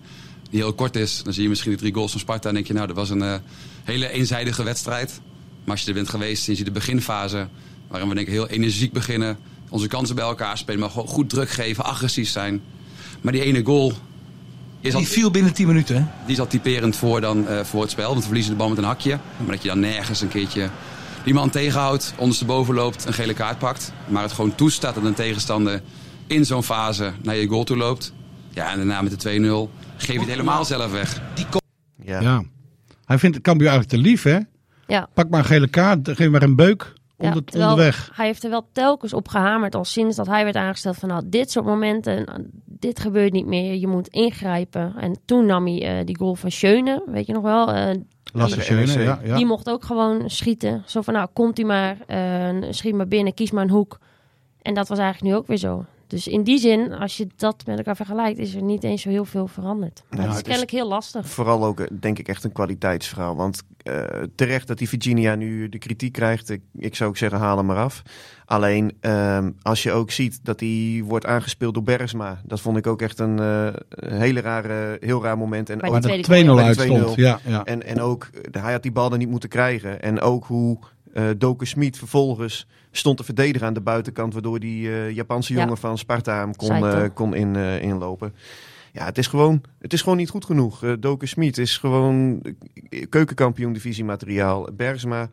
die 0.50 0.60
heel 0.60 0.72
kort 0.72 0.96
is, 0.96 1.22
dan 1.22 1.32
zie 1.32 1.42
je 1.42 1.48
misschien 1.48 1.70
de 1.72 1.78
drie 1.78 1.94
goals 1.94 2.10
van 2.10 2.20
Sparta 2.20 2.48
en 2.48 2.54
denk 2.54 2.66
je, 2.66 2.72
nou, 2.72 2.86
dat 2.86 2.96
was 2.96 3.10
een 3.10 3.22
eh, 3.22 3.34
hele 3.84 4.10
eenzijdige 4.10 4.62
wedstrijd. 4.62 5.20
Maar 5.64 5.74
als 5.74 5.80
je 5.80 5.88
er 5.88 5.94
bent 5.94 6.08
geweest 6.08 6.46
en 6.46 6.50
je 6.52 6.56
ziet 6.58 6.66
de 6.66 6.72
beginfase, 6.72 7.48
waarin 7.88 8.08
we 8.08 8.14
denk 8.14 8.26
ik 8.26 8.32
heel 8.32 8.48
energiek 8.48 8.92
beginnen, 8.92 9.38
onze 9.68 9.86
kansen 9.86 10.14
bij 10.16 10.24
elkaar 10.24 10.58
spelen, 10.58 10.80
maar 10.80 10.90
gewoon 10.90 11.08
goed 11.08 11.28
druk 11.30 11.50
geven, 11.50 11.84
agressief 11.84 12.28
zijn. 12.28 12.60
Maar 13.20 13.32
die 13.32 13.42
ene 13.42 13.64
goal 13.64 13.92
is 14.80 14.94
al, 14.94 15.00
Die 15.00 15.08
viel 15.08 15.30
binnen 15.30 15.52
10 15.52 15.66
minuten. 15.66 15.96
hè? 15.96 16.02
die 16.24 16.34
is 16.34 16.40
al 16.40 16.46
typerend 16.46 16.96
voor, 16.96 17.20
dan, 17.20 17.48
eh, 17.48 17.64
voor 17.64 17.80
het 17.82 17.90
spel, 17.90 18.08
want 18.08 18.18
we 18.18 18.24
verliezen 18.26 18.52
de 18.52 18.58
bal 18.58 18.68
met 18.68 18.78
een 18.78 18.84
hakje. 18.84 19.18
Maar 19.36 19.54
dat 19.54 19.62
je 19.62 19.68
dan 19.68 19.80
nergens 19.80 20.20
een 20.20 20.28
keertje 20.28 20.70
die 21.24 21.34
man 21.34 21.50
tegenhoudt, 21.50 22.12
ondersteboven 22.16 22.74
loopt, 22.74 23.04
een 23.04 23.12
gele 23.12 23.34
kaart 23.34 23.58
pakt. 23.58 23.92
Maar 24.06 24.22
het 24.22 24.32
gewoon 24.32 24.54
toestaat 24.54 24.94
dat 24.94 25.04
een 25.04 25.14
tegenstander 25.14 25.82
in 26.28 26.44
zo'n 26.44 26.62
fase 26.62 27.12
naar 27.22 27.36
je 27.36 27.48
goal 27.48 27.64
toe 27.64 27.76
loopt. 27.76 28.12
Ja, 28.50 28.70
en 28.70 28.76
daarna 28.76 29.02
met 29.02 29.20
de 29.20 29.68
2-0 29.70 29.74
geef 29.96 30.12
je 30.12 30.18
het 30.18 30.28
helemaal 30.28 30.64
zelf 30.64 30.92
weg. 30.92 31.20
Ja. 32.02 32.20
Ja. 32.20 32.42
Hij 33.04 33.18
vindt 33.18 33.40
Cambuur 33.40 33.68
eigenlijk 33.68 34.02
te 34.02 34.08
lief, 34.08 34.22
hè? 34.22 34.38
ja. 34.86 35.08
Pak 35.14 35.28
maar 35.28 35.38
een 35.38 35.44
gele 35.44 35.68
kaart, 35.68 36.08
geef 36.08 36.30
maar 36.30 36.42
een 36.42 36.56
beuk 36.56 36.92
Ja, 37.18 37.28
onder, 37.28 37.44
terwijl 37.44 37.70
onderweg. 37.70 38.10
Hij 38.14 38.26
heeft 38.26 38.44
er 38.44 38.50
wel 38.50 38.68
telkens 38.72 39.12
op 39.12 39.28
gehamerd 39.28 39.74
al 39.74 39.84
sinds 39.84 40.16
dat 40.16 40.26
hij 40.26 40.44
werd 40.44 40.56
aangesteld 40.56 40.96
van 40.96 41.08
nou, 41.08 41.22
dit 41.26 41.50
soort 41.50 41.64
momenten, 41.64 42.24
nou, 42.24 42.46
dit 42.64 43.00
gebeurt 43.00 43.32
niet 43.32 43.46
meer, 43.46 43.74
je 43.74 43.86
moet 43.86 44.08
ingrijpen. 44.08 44.94
En 44.96 45.18
toen 45.24 45.46
nam 45.46 45.66
hij 45.66 45.98
eh, 45.98 46.06
die 46.06 46.18
goal 46.18 46.34
van 46.34 46.50
Schöne, 46.50 47.02
weet 47.06 47.26
je 47.26 47.32
nog 47.32 47.42
wel, 47.42 47.72
eh, 47.72 47.96
Lasse 48.32 48.56
de 48.56 48.62
Schöne, 48.62 49.02
ja, 49.02 49.20
ja. 49.24 49.36
die 49.36 49.46
mocht 49.46 49.70
ook 49.70 49.84
gewoon 49.84 50.30
schieten. 50.30 50.82
Zo 50.86 51.00
van 51.00 51.14
nou, 51.14 51.28
komt 51.32 51.56
hij 51.56 51.66
maar, 51.66 51.96
eh, 52.06 52.70
schiet 52.70 52.94
maar 52.94 53.08
binnen, 53.08 53.34
kies 53.34 53.50
maar 53.50 53.64
een 53.64 53.70
hoek. 53.70 53.98
En 54.62 54.74
dat 54.74 54.88
was 54.88 54.98
eigenlijk 54.98 55.32
nu 55.32 55.38
ook 55.38 55.46
weer 55.46 55.56
zo. 55.56 55.84
Dus 56.08 56.26
in 56.26 56.42
die 56.42 56.58
zin, 56.58 56.92
als 56.92 57.16
je 57.16 57.26
dat 57.36 57.62
met 57.66 57.76
elkaar 57.78 57.96
vergelijkt, 57.96 58.38
is 58.38 58.54
er 58.54 58.62
niet 58.62 58.84
eens 58.84 59.02
zo 59.02 59.08
heel 59.08 59.24
veel 59.24 59.46
veranderd. 59.46 60.02
Maar 60.10 60.18
Ja, 60.18 60.24
het 60.24 60.30
is 60.30 60.36
het 60.36 60.36
is- 60.36 60.42
kennelijk 60.52 60.70
heel 60.70 60.88
lastig. 60.88 61.28
Vooral 61.28 61.64
ook, 61.64 61.80
eh, 61.80 61.86
denk 62.00 62.18
ik, 62.18 62.28
echt 62.28 62.44
een 62.44 62.52
kwaliteitsverhaal. 62.52 63.36
Want 63.36 63.62
eh, 63.82 64.04
terecht 64.34 64.66
dat 64.66 64.78
die 64.78 64.88
Virginia 64.88 65.34
nu 65.34 65.68
de 65.68 65.78
kritiek 65.78 66.12
krijgt. 66.12 66.50
Ik, 66.50 66.60
ik 66.78 66.94
zou 66.94 67.10
ook 67.10 67.16
zeggen, 67.16 67.38
haal 67.38 67.56
hem 67.56 67.66
maar 67.66 67.76
af. 67.76 68.02
Alleen, 68.44 68.96
ehm, 69.00 69.50
als 69.62 69.82
je 69.82 69.92
ook 69.92 70.10
ziet 70.10 70.40
dat 70.42 70.60
hij 70.60 71.02
wordt 71.04 71.26
aangespeeld 71.26 71.74
door 71.74 71.82
Bergsma. 71.82 72.40
Dat 72.44 72.60
vond 72.60 72.76
ik 72.76 72.86
ook 72.86 73.02
echt 73.02 73.18
een, 73.18 73.38
eh, 73.38 73.66
een 73.88 74.20
hele 74.20 74.40
rare, 74.40 74.96
heel 75.00 75.22
raar 75.22 75.38
moment. 75.38 75.70
En 75.70 75.78
Bij 75.78 75.86
ook, 75.88 75.92
Waar 75.92 76.02
die 76.02 76.16
de 76.16 76.22
tweede 76.22 76.44
2-0 76.48 76.54
goal. 76.54 76.66
uit 76.66 76.76
Bij 76.76 76.86
de 76.86 76.92
stond. 76.92 77.12
2-0. 77.14 77.24
Ja, 77.24 77.40
ja. 77.44 77.64
en, 77.64 77.82
en 77.86 78.00
ook, 78.00 78.30
hij 78.50 78.72
had 78.72 78.82
die 78.82 78.92
bal 78.92 79.12
er 79.12 79.18
niet 79.18 79.28
moeten 79.30 79.48
krijgen. 79.48 80.02
En 80.02 80.20
ook 80.20 80.44
hoe 80.44 80.78
Eh 81.12 81.24
Doken 81.38 81.66
Smit 81.66 81.98
vervolgens 81.98 82.66
stond 82.98 83.16
te 83.16 83.24
verdedigen 83.24 83.66
aan 83.66 83.74
de 83.74 83.80
buitenkant, 83.80 84.32
waardoor 84.32 84.60
die 84.60 84.90
eh, 84.90 85.10
Japanse 85.10 85.52
Ja. 85.54 85.60
jongen 85.60 85.76
van 85.76 85.98
Sparta 85.98 86.38
hem 86.38 86.54
kon, 86.56 86.70
eh, 86.86 87.04
kon 87.14 87.34
in, 87.34 87.56
eh, 87.56 87.82
inlopen. 87.82 88.34
Ja, 88.92 89.04
het 89.04 89.18
is, 89.18 89.26
gewoon, 89.26 89.62
het 89.78 89.92
is 89.92 90.02
gewoon 90.02 90.18
niet 90.18 90.28
goed 90.30 90.44
genoeg. 90.44 90.84
Eh 90.84 90.92
Doken 91.00 91.28
Smit 91.28 91.58
is 91.58 91.76
gewoon 91.76 92.42
keukenkampioen 93.08 93.72
divisiemateriaal. 93.72 94.68
Bergsma, 94.76 95.30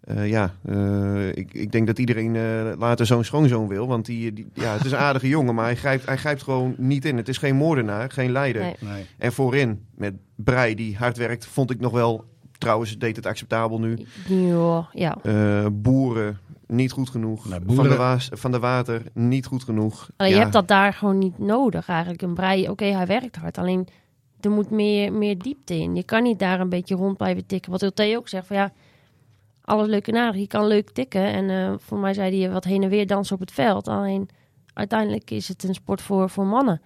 eh, 0.00 0.28
ja, 0.28 0.54
eh, 0.64 1.28
ik, 1.28 1.54
ik 1.54 1.72
denk 1.72 1.86
dat 1.86 1.98
iedereen 1.98 2.36
eh, 2.36 2.72
later 2.78 3.06
zo'n 3.06 3.24
schoonzoon 3.24 3.68
wil. 3.68 3.86
Want 3.86 4.06
die, 4.06 4.32
die, 4.32 4.46
ja, 4.54 4.72
het 4.72 4.84
is 4.84 4.92
een 4.92 4.98
aardige 4.98 5.28
jongen, 5.36 5.54
maar 5.54 5.64
hij 5.64 5.76
grijpt, 5.76 6.06
hij 6.06 6.16
grijpt 6.16 6.42
gewoon 6.42 6.74
niet 6.76 7.04
in. 7.04 7.16
Het 7.16 7.28
is 7.28 7.38
geen 7.38 7.56
moordenaar, 7.56 8.10
geen 8.10 8.30
leider. 8.32 8.62
Nee. 8.62 8.74
Nee. 8.80 9.06
En 9.18 9.32
voorin, 9.32 9.84
met 9.96 10.14
Brei 10.36 10.74
die 10.74 10.96
hard 10.96 11.16
werkt, 11.16 11.46
vond 11.46 11.70
ik 11.70 11.80
nog 11.80 11.92
wel... 11.92 12.28
Trouwens, 12.58 12.98
deed 12.98 13.16
het 13.16 13.26
acceptabel 13.26 13.80
nu. 13.80 13.98
Ja, 14.28 14.88
ja. 14.92 15.18
Eh, 15.22 15.66
boeren, 15.72 16.38
niet 16.70 16.92
goed 16.92 17.10
genoeg. 17.10 17.48
Nou, 17.48 17.62
van, 17.66 17.88
de 17.88 17.96
Waas, 17.96 18.28
van 18.32 18.50
de 18.50 18.58
Water, 18.58 19.02
niet 19.14 19.46
goed 19.46 19.64
genoeg. 19.64 20.10
Alleen 20.16 20.30
Ja, 20.30 20.36
je 20.36 20.42
hebt 20.42 20.54
dat 20.54 20.68
daar 20.68 20.92
gewoon 20.92 21.18
niet 21.18 21.38
nodig 21.38 21.88
eigenlijk. 21.88 22.22
Een 22.22 22.34
brei, 22.34 22.68
oké, 22.68 22.84
hij 22.84 23.06
werkt 23.06 23.36
hard. 23.36 23.58
Alleen 23.58 23.88
er 24.40 24.50
moet 24.50 24.70
meer, 24.70 25.12
meer 25.12 25.38
diepte 25.38 25.74
in. 25.74 25.96
Je 25.96 26.02
kan 26.02 26.22
niet 26.22 26.38
daar 26.38 26.60
een 26.60 26.68
beetje 26.68 26.94
rond 26.94 27.16
blijven 27.16 27.46
tikken. 27.46 27.70
Wat 27.70 27.82
Ulte 27.82 28.16
ook 28.16 28.28
zegt, 28.28 28.46
van 28.46 28.56
ja, 28.56 28.72
alles 29.64 29.86
leuk 29.86 30.08
en 30.08 30.16
aardig. 30.16 30.40
Je 30.40 30.46
kan 30.46 30.66
leuk 30.66 30.90
tikken. 30.90 31.24
En 31.24 31.50
eh, 31.50 31.74
voor 31.78 31.98
mij 31.98 32.14
zei 32.14 32.40
hij 32.40 32.50
wat 32.50 32.64
heen 32.64 32.82
en 32.82 32.88
weer 32.88 33.06
dansen 33.06 33.34
op 33.34 33.40
het 33.40 33.52
veld. 33.52 33.88
Alleen 33.88 34.28
uiteindelijk 34.72 35.30
is 35.30 35.48
het 35.48 35.62
een 35.64 35.74
sport 35.74 36.02
voor, 36.02 36.30
voor 36.30 36.46
mannen. 36.46 36.80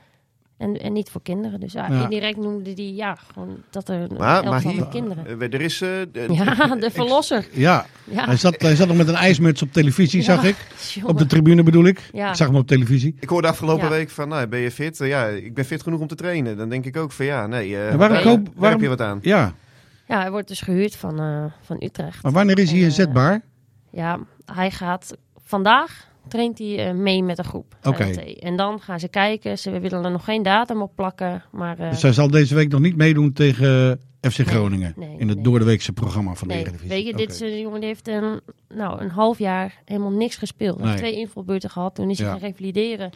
En, 0.56 0.80
en 0.80 0.92
niet 0.92 1.10
voor 1.10 1.22
kinderen. 1.22 1.60
Dus 1.60 1.72
ja, 1.72 1.86
Ja. 1.90 2.02
indirect 2.02 2.36
noemde 2.36 2.72
die 2.72 2.94
ja, 2.94 3.14
gewoon 3.32 3.56
dat 3.70 3.88
er 3.88 4.00
een 4.00 4.16
Maar, 4.18 4.44
maar 4.44 4.52
elftal 4.52 4.72
hier, 4.72 4.86
kinderen. 4.88 5.26
eh, 5.40 5.52
er 5.54 5.60
is... 5.60 5.80
eh, 5.80 5.88
de- 6.12 6.26
Ja, 6.32 6.74
de 6.76 6.90
verlosser. 6.90 7.46
Ja, 7.52 7.86
Ja, 8.04 8.24
hij 8.24 8.36
zat, 8.36 8.60
hij 8.60 8.76
zat 8.76 8.88
nog 8.88 8.96
met 8.96 9.08
een 9.08 9.14
ijsmuts 9.14 9.62
op 9.62 9.72
televisie, 9.72 10.18
Ja. 10.18 10.24
zag 10.24 10.44
ik. 10.44 10.56
jongen. 10.94 11.10
Op 11.10 11.18
de 11.18 11.26
tribune 11.26 11.62
bedoel 11.62 11.84
ik. 11.84 12.08
Ja. 12.12 12.28
Ik 12.28 12.34
zag 12.34 12.46
hem 12.46 12.56
op 12.56 12.66
televisie. 12.66 13.16
Ik 13.20 13.28
hoorde 13.28 13.48
afgelopen 13.48 13.84
Ja. 13.84 13.90
week 13.90 14.10
van, 14.10 14.28
nou, 14.28 14.46
ben 14.46 14.58
je 14.60 14.70
fit? 14.70 15.00
Eh, 15.00 15.08
ja, 15.08 15.26
ik 15.26 15.54
ben 15.54 15.64
fit 15.64 15.82
genoeg 15.82 16.00
om 16.00 16.06
te 16.06 16.14
trainen. 16.14 16.56
Dan 16.56 16.68
denk 16.68 16.84
ik 16.84 16.96
ook 16.96 17.12
van, 17.12 17.26
ja, 17.26 17.46
nee, 17.46 17.76
eh 17.76 17.94
waarom 17.94 18.16
daar, 18.16 18.24
waarom- 18.24 18.62
heb 18.64 18.80
je 18.80 18.88
wat 18.88 19.00
aan. 19.00 19.18
Ja, 19.22 19.52
Ja, 20.08 20.20
hij 20.20 20.30
wordt 20.30 20.48
dus 20.48 20.60
gehuurd 20.60 20.96
van, 20.96 21.20
eh, 21.20 21.44
van 21.62 21.76
Utrecht. 21.82 22.22
maar 22.22 22.32
wanneer 22.32 22.58
is 22.58 22.70
hij 22.70 22.80
inzetbaar? 22.80 23.40
Ja, 23.90 24.18
hij 24.44 24.70
gaat 24.70 25.16
vandaag 25.44 26.08
traint 26.28 26.58
hij 26.58 26.88
eh, 26.88 26.94
mee 26.94 27.22
met 27.22 27.38
een 27.38 27.44
groep. 27.44 27.76
Oké. 27.82 28.04
En 28.40 28.56
dan 28.56 28.80
gaan 28.80 29.00
ze 29.00 29.08
kijken. 29.08 29.58
Ze 29.58 29.80
willen 29.80 30.04
er 30.04 30.10
nog 30.10 30.24
geen 30.24 30.42
datum 30.42 30.82
op 30.82 30.92
plakken. 30.94 31.42
Maar 31.52 31.78
eh, 31.78 31.90
Dus 31.90 32.02
hij 32.02 32.12
zal 32.12 32.30
deze 32.30 32.54
week 32.54 32.68
nog 32.68 32.80
niet 32.80 32.96
meedoen 32.96 33.32
tegen 33.32 34.00
FC 34.20 34.38
Nee, 34.38 34.46
Groningen. 34.46 34.92
nee, 34.96 35.16
in 35.18 35.28
het 35.28 35.36
nee. 35.36 35.44
doordeweekse 35.44 35.92
programma 35.92 36.34
van 36.34 36.48
de 36.48 36.54
Eredivisie. 36.54 36.88
weet 36.88 37.06
je, 37.06 37.14
dit 37.14 37.30
is 37.30 37.40
een 37.40 37.60
jongen 37.60 37.80
die 37.80 37.88
heeft 37.88 38.08
een, 38.08 38.40
nou, 38.68 39.00
een 39.00 39.10
half 39.10 39.38
jaar 39.38 39.82
helemaal 39.84 40.10
niks 40.10 40.36
gespeeld. 40.36 40.78
Hij 40.78 40.86
heeft 40.86 40.98
twee 40.98 41.16
invalbeurten 41.16 41.70
gehad. 41.70 41.94
Toen 41.94 42.10
is 42.10 42.18
hij 42.18 42.28
gaan 42.28 42.38
revalideren. 42.38 43.10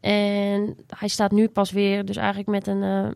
En 0.00 0.76
hij 0.96 1.08
staat 1.08 1.30
nu 1.30 1.48
pas 1.48 1.70
weer, 1.70 2.04
dus 2.04 2.16
eigenlijk 2.16 2.48
met 2.48 2.66
een, 2.66 2.82
eh, 2.82 3.10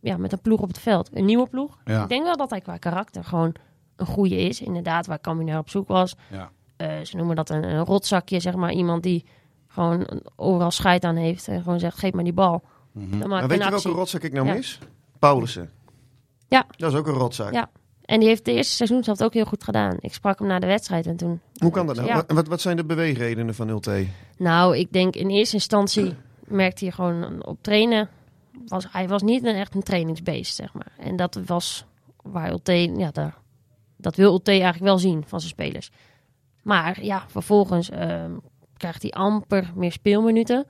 ja, 0.00 0.16
met 0.16 0.32
een 0.32 0.40
ploeg 0.40 0.60
op 0.60 0.68
het 0.68 0.78
veld. 0.78 1.10
Een 1.12 1.24
nieuwe 1.24 1.46
ploeg. 1.48 1.78
Ja. 1.84 2.02
Ik 2.02 2.08
denk 2.08 2.24
wel 2.24 2.36
dat 2.36 2.50
hij 2.50 2.60
qua 2.60 2.76
karakter 2.76 3.24
gewoon 3.24 3.54
een 3.96 4.06
goede 4.06 4.36
is. 4.36 4.60
Inderdaad, 4.60 5.06
waar 5.06 5.20
naar 5.44 5.58
op 5.58 5.70
zoek 5.70 5.88
was. 5.88 6.14
Ja. 6.30 6.50
Eh, 6.84 7.04
ze 7.04 7.16
noemen 7.16 7.36
dat 7.36 7.50
een, 7.50 7.62
een 7.64 7.84
rotzakje, 7.84 8.40
zeg 8.40 8.54
maar. 8.54 8.72
Iemand 8.72 9.02
die 9.02 9.24
gewoon 9.68 10.22
overal 10.36 10.70
scheid 10.70 11.04
aan 11.04 11.16
heeft. 11.16 11.48
En 11.48 11.62
gewoon 11.62 11.78
zegt, 11.80 11.98
geef 11.98 12.12
maar 12.12 12.24
die 12.24 12.32
bal. 12.32 12.62
Mhm. 12.92 13.18
Dan 13.18 13.28
Maar 13.28 13.48
weet 13.48 13.64
je 13.64 13.70
welke 13.70 13.88
rotzak 13.88 14.22
ik 14.22 14.32
nou 14.32 14.46
Ja. 14.46 14.52
mis? 14.54 14.78
Paulussen. 15.18 15.70
Ja. 16.48 16.66
Dat 16.76 16.92
is 16.92 16.98
ook 16.98 17.06
een 17.06 17.14
rotzak. 17.14 17.52
Ja. 17.52 17.70
En 18.04 18.20
die 18.20 18.28
heeft 18.28 18.44
de 18.44 18.52
eerste 18.52 18.74
seizoen 18.74 19.04
zelf 19.04 19.22
ook 19.22 19.34
heel 19.34 19.44
goed 19.44 19.64
gedaan. 19.64 19.96
Ik 20.00 20.14
sprak 20.14 20.38
hem 20.38 20.48
na 20.48 20.58
de 20.58 20.66
wedstrijd 20.66 21.06
en 21.06 21.16
toen... 21.16 21.40
Hoe 21.56 21.70
kan 21.70 21.86
dat 21.86 21.96
nou? 21.96 22.08
Ja. 22.08 22.14
Wat, 22.14 22.32
wat, 22.32 22.48
wat 22.48 22.60
zijn 22.60 22.76
de 22.76 22.84
beweegredenen 22.84 23.54
van 23.54 23.68
Ulte? 23.68 24.06
Nou, 24.36 24.76
ik 24.76 24.92
denk 24.92 25.16
in 25.16 25.28
eerste 25.28 25.54
instantie 25.54 26.14
merkte 26.46 26.84
hij 26.84 26.94
gewoon 26.94 27.44
op 27.46 27.58
trainen. 27.60 28.08
Was, 28.66 28.86
hij 28.90 29.08
was 29.08 29.22
niet 29.22 29.44
een, 29.44 29.54
echt 29.54 29.74
een 29.74 29.82
trainingsbeest, 29.82 30.54
zeg 30.54 30.72
maar. 30.72 30.92
En 30.98 31.16
dat 31.16 31.40
was 31.46 31.84
waar 32.22 32.50
Ulte, 32.50 32.72
ja, 32.96 33.10
daar, 33.10 33.36
dat 33.96 34.16
wil 34.16 34.32
Ulte 34.32 34.50
eigenlijk 34.50 34.84
wel 34.84 34.98
zien 34.98 35.24
van 35.26 35.40
zijn 35.40 35.52
spelers. 35.52 35.90
Maar 36.64 37.04
ja, 37.04 37.24
vervolgens 37.28 37.90
ehm, 37.90 38.30
krijgt 38.76 39.02
hij 39.02 39.10
amper 39.10 39.72
meer 39.74 39.92
speelminuten. 39.92 40.66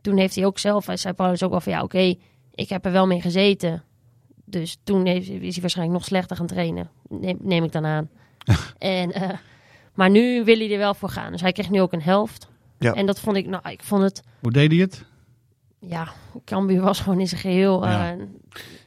Toen 0.00 0.16
heeft 0.16 0.34
hij 0.34 0.44
ook 0.46 0.58
zelf, 0.58 0.86
hij 0.86 0.96
zei 0.96 1.14
Paulus 1.14 1.42
ook 1.42 1.50
wel 1.50 1.60
van 1.60 1.72
ja, 1.72 1.82
oké, 1.82 2.14
ik 2.54 2.68
heb 2.68 2.84
er 2.84 2.92
wel 2.92 3.06
mee 3.06 3.20
gezeten. 3.20 3.82
Dus 4.44 4.76
toen 4.84 5.06
heeft, 5.06 5.28
is 5.28 5.52
hij 5.52 5.60
waarschijnlijk 5.60 5.98
nog 5.98 6.06
slechter 6.06 6.36
gaan 6.36 6.46
trainen. 6.46 6.90
Neem, 7.08 7.38
neem 7.40 7.64
ik 7.64 7.72
dan 7.72 7.84
aan. 7.86 8.08
en, 8.78 9.12
eh, 9.12 9.38
maar 9.94 10.10
nu 10.10 10.44
wil 10.44 10.56
hij 10.56 10.72
er 10.72 10.78
wel 10.78 10.94
voor 10.94 11.08
gaan. 11.08 11.32
Dus 11.32 11.40
hij 11.40 11.52
kreeg 11.52 11.70
nu 11.70 11.80
ook 11.80 11.92
een 11.92 12.02
helft. 12.02 12.48
Ja. 12.78 12.92
En 12.94 13.06
dat 13.06 13.20
vond 13.20 13.36
ik, 13.36 13.46
nou, 13.46 13.68
ik 13.70 13.82
vond 13.82 14.02
het, 14.02 14.22
Hoe 14.40 14.52
deed 14.52 14.70
hij 14.70 14.80
het? 14.80 15.04
ja, 15.78 16.08
Cambuur 16.44 16.80
was 16.80 17.00
gewoon 17.00 17.20
in 17.20 17.28
zijn 17.28 17.40
geheel 17.40 17.84
Ja. 17.86 18.12
eh, 18.12 18.18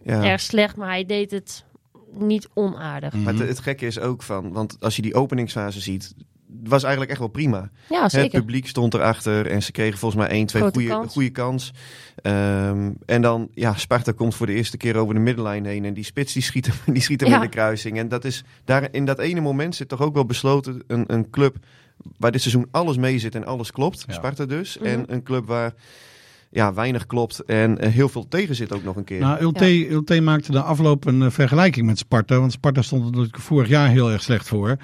Ja. 0.03 0.23
erg 0.23 0.41
slecht. 0.41 0.75
Maar 0.75 0.87
hij 0.89 1.05
deed 1.05 1.31
het 1.31 1.65
niet 2.11 2.49
onaardig. 2.53 3.13
Mhm. 3.13 3.23
Maar 3.23 3.33
het, 3.33 3.47
het 3.47 3.59
gekke 3.59 3.85
is 3.85 3.99
ook 3.99 4.23
van, 4.23 4.51
want 4.51 4.77
als 4.79 4.95
je 4.95 5.01
die 5.01 5.15
openingsfase 5.15 5.79
ziet, 5.81 6.15
was 6.63 6.81
eigenlijk 6.81 7.11
echt 7.11 7.19
wel 7.19 7.29
prima. 7.29 7.69
Ja, 7.89 8.01
Het 8.01 8.11
zeker. 8.11 8.39
publiek 8.39 8.67
stond 8.67 8.93
erachter 8.93 9.47
en 9.47 9.63
ze 9.63 9.71
kregen 9.71 9.99
volgens 9.99 10.21
mij 10.21 10.31
één, 10.31 10.45
twee 10.45 10.61
Grote 10.61 10.79
goede 10.79 10.93
kans. 10.93 11.13
goede 11.13 11.29
kans. 11.29 11.73
Ehm, 12.21 12.91
en 13.05 13.21
dan, 13.21 13.47
ja, 13.53 13.73
Sparta 13.75 14.11
komt 14.11 14.35
voor 14.35 14.45
de 14.45 14.53
eerste 14.53 14.77
keer 14.77 14.95
over 14.95 15.13
de 15.13 15.19
middenlijn 15.19 15.65
heen 15.65 15.85
en 15.85 15.93
die 15.93 16.03
spits 16.03 16.33
die 16.33 16.41
schiet 16.43 16.65
hem, 16.67 16.75
die 16.95 17.01
schiet 17.03 17.21
hem 17.21 17.29
Ja. 17.29 17.35
in 17.35 17.41
de 17.41 17.49
kruising. 17.49 17.97
En 17.97 18.07
dat 18.07 18.25
is, 18.25 18.43
daar, 18.65 18.87
in 18.91 19.05
dat 19.05 19.19
ene 19.19 19.39
moment 19.39 19.75
zit 19.75 19.87
toch 19.89 20.01
ook 20.01 20.13
wel 20.13 20.25
besloten 20.25 20.83
een, 20.87 21.03
een 21.07 21.29
club 21.29 21.55
waar 22.17 22.31
dit 22.31 22.41
seizoen 22.41 22.67
alles 22.71 22.97
mee 22.97 23.19
zit 23.19 23.35
en 23.35 23.45
alles 23.45 23.71
klopt. 23.71 24.03
Ja. 24.07 24.13
Sparta 24.13 24.45
dus. 24.45 24.77
Mhm. 24.77 24.87
En 24.87 25.03
een 25.07 25.23
club 25.23 25.45
waar 25.47 25.73
ja, 26.49 26.73
weinig 26.73 27.05
klopt 27.05 27.39
en 27.43 27.77
eh, 27.79 27.91
heel 27.91 28.09
veel 28.09 28.27
tegen 28.27 28.55
zit 28.55 28.73
ook 28.73 28.83
nog 28.83 28.95
een 28.95 29.03
keer. 29.03 29.19
Nou, 29.19 29.41
Ulte, 29.41 29.89
Ulte 29.89 30.21
maakte 30.21 30.51
de 30.51 30.61
afloop 30.61 31.05
een 31.05 31.21
eh, 31.21 31.29
vergelijking 31.29 31.85
met 31.85 31.97
Sparta. 31.97 32.39
Want 32.39 32.51
Sparta 32.51 32.81
stond 32.81 33.01
er 33.05 33.11
natuurlijk 33.11 33.37
vorig 33.43 33.67
jaar 33.67 33.89
heel 33.89 34.11
erg 34.11 34.23
slecht 34.23 34.47
voor. 34.47 34.77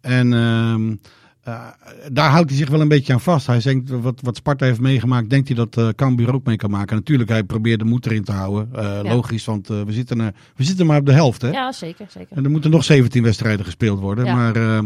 En 0.00 0.32
ehm, 0.32 0.94
eh, 1.42 1.66
daar 2.12 2.30
houdt 2.30 2.48
hij 2.48 2.58
zich 2.58 2.68
wel 2.68 2.80
een 2.80 2.88
beetje 2.88 3.12
aan 3.12 3.20
vast. 3.20 3.46
Hij 3.46 3.60
denkt, 3.60 3.90
wat, 3.90 4.20
wat 4.22 4.36
Sparta 4.36 4.64
heeft 4.64 4.80
meegemaakt, 4.80 5.30
denkt 5.30 5.48
hij 5.48 5.56
dat 5.56 5.76
eh 5.76 5.88
Cambuur 5.88 6.34
ook 6.34 6.44
mee 6.44 6.56
kan 6.56 6.70
maken. 6.70 6.96
Natuurlijk, 6.96 7.28
hij 7.28 7.42
probeert 7.44 7.78
de 7.78 7.84
moed 7.84 8.06
erin 8.06 8.24
te 8.24 8.32
houden. 8.32 8.68
Eh, 8.74 8.82
Ja. 9.02 9.14
Logisch, 9.14 9.44
want 9.44 9.66
we, 9.68 9.84
zitten, 9.88 10.18
we 10.56 10.64
zitten 10.64 10.86
maar 10.86 10.98
op 10.98 11.06
de 11.06 11.12
helft. 11.12 11.42
Hè? 11.42 11.50
Ja, 11.50 11.72
zeker, 11.72 12.06
zeker. 12.08 12.36
En 12.36 12.44
er 12.44 12.50
moeten 12.50 12.70
nog 12.70 12.84
17 12.84 13.22
wedstrijden 13.22 13.64
gespeeld 13.64 14.00
worden. 14.00 14.24
Ja. 14.24 14.34
Maar 14.34 14.56
eh, 14.56 14.76
eh, 14.78 14.84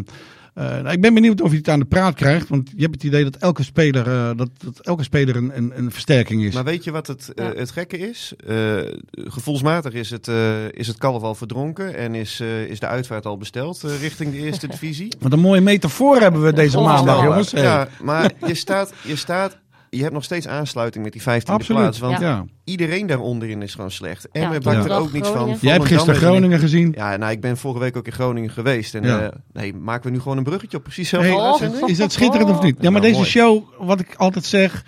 nou, 0.55 0.89
ik 0.91 1.01
ben 1.01 1.15
benieuwd 1.15 1.41
of 1.41 1.49
hij 1.49 1.59
het 1.59 1.69
aan 1.69 1.79
de 1.79 1.85
praat 1.85 2.15
krijgt. 2.15 2.49
Want 2.49 2.71
je 2.77 2.83
hebt 2.83 2.95
het 2.95 3.03
idee 3.05 3.25
dat 3.25 3.37
elke 3.37 3.63
speler, 3.63 4.07
eh, 4.07 4.31
dat, 4.37 4.49
dat 4.65 4.79
elke 4.81 5.03
speler 5.03 5.37
een, 5.37 5.57
een, 5.57 5.73
een 5.79 5.91
versterking 5.91 6.43
is. 6.45 6.55
Maar 6.55 6.65
weet 6.65 6.85
je 6.85 6.91
wat 6.91 7.07
het, 7.07 7.33
eh, 7.35 7.45
Ja. 7.47 7.53
het 7.55 7.71
gekke 7.71 7.99
is? 7.99 8.33
Eh, 8.47 8.79
gevoelsmatig 9.11 9.93
is 9.93 10.11
het, 10.11 10.29
eh, 10.29 10.69
is 10.73 10.87
het 10.87 10.99
kalf 10.99 11.23
al 11.23 11.35
verdronken 11.35 11.97
en 11.97 12.15
is, 12.15 12.41
eh, 12.41 12.63
is 12.65 12.81
de 12.81 12.87
uitvaart 12.87 13.27
al 13.27 13.37
besteld 13.37 13.85
eh, 13.85 14.01
richting 14.01 14.31
de 14.33 14.39
eerste 14.39 14.67
divisie. 14.69 15.13
Wat 15.21 15.33
een 15.33 15.41
mooie 15.41 15.61
metafoor 15.61 16.17
hebben 16.21 16.43
we 16.43 16.53
deze 16.53 16.81
maandag, 16.81 17.23
jongens. 17.23 17.51
Ja, 17.51 17.89
maar 18.03 18.33
je 18.47 18.55
staat, 18.55 18.93
je 19.03 19.17
staat, 19.17 19.59
je 19.97 20.03
hebt 20.03 20.15
nog 20.15 20.25
steeds 20.25 20.49
aansluiting 20.49 21.05
met 21.05 21.13
die 21.13 21.23
15e 21.23 21.25
Absoluut. 21.53 21.81
plaats. 21.83 21.99
Want 21.99 22.19
ja. 22.21 22.45
iedereen 22.65 23.07
daaronderin 23.07 23.63
is 23.63 23.75
gewoon 23.75 23.91
slecht. 23.91 24.29
En 24.33 24.41
Ja, 24.41 24.51
we 24.51 24.61
bakt 24.61 24.85
er 24.85 24.93
ook 24.97 25.13
niets 25.13 25.29
van. 25.29 25.57
Jij 25.61 25.73
hebt 25.73 25.85
gisteren 25.85 26.01
is 26.01 26.07
er 26.07 26.13
niet- 26.13 26.23
Groningen 26.23 26.59
gezien. 26.59 26.93
Ja, 26.97 27.17
nou, 27.17 27.33
ik 27.33 27.41
ben 27.41 27.57
vorige 27.57 27.81
week 27.81 27.97
ook 27.97 28.07
in 28.07 28.13
Groningen 28.13 28.51
geweest. 28.51 28.95
En 28.95 29.03
Ja. 29.03 29.21
eh, 29.23 29.29
nee, 29.53 29.75
maken 29.75 30.05
we 30.07 30.11
nu 30.17 30.21
gewoon 30.21 30.37
een 30.39 30.45
bruggetje 30.45 30.77
op 30.77 30.83
precies 30.83 31.11
Hey, 31.11 31.37
uitzending? 31.39 31.87
is 31.89 31.97
dat 31.99 32.13
schitterend 32.13 32.51
of 32.51 32.63
niet? 32.63 32.77
Ja, 32.81 32.91
maar 32.91 33.01
Nou, 33.01 33.03
deze 33.05 33.17
mooi. 33.17 33.29
show, 33.31 33.63
wat 33.79 34.01
ik 34.01 34.15
altijd 34.17 34.45
zeg. 34.45 34.85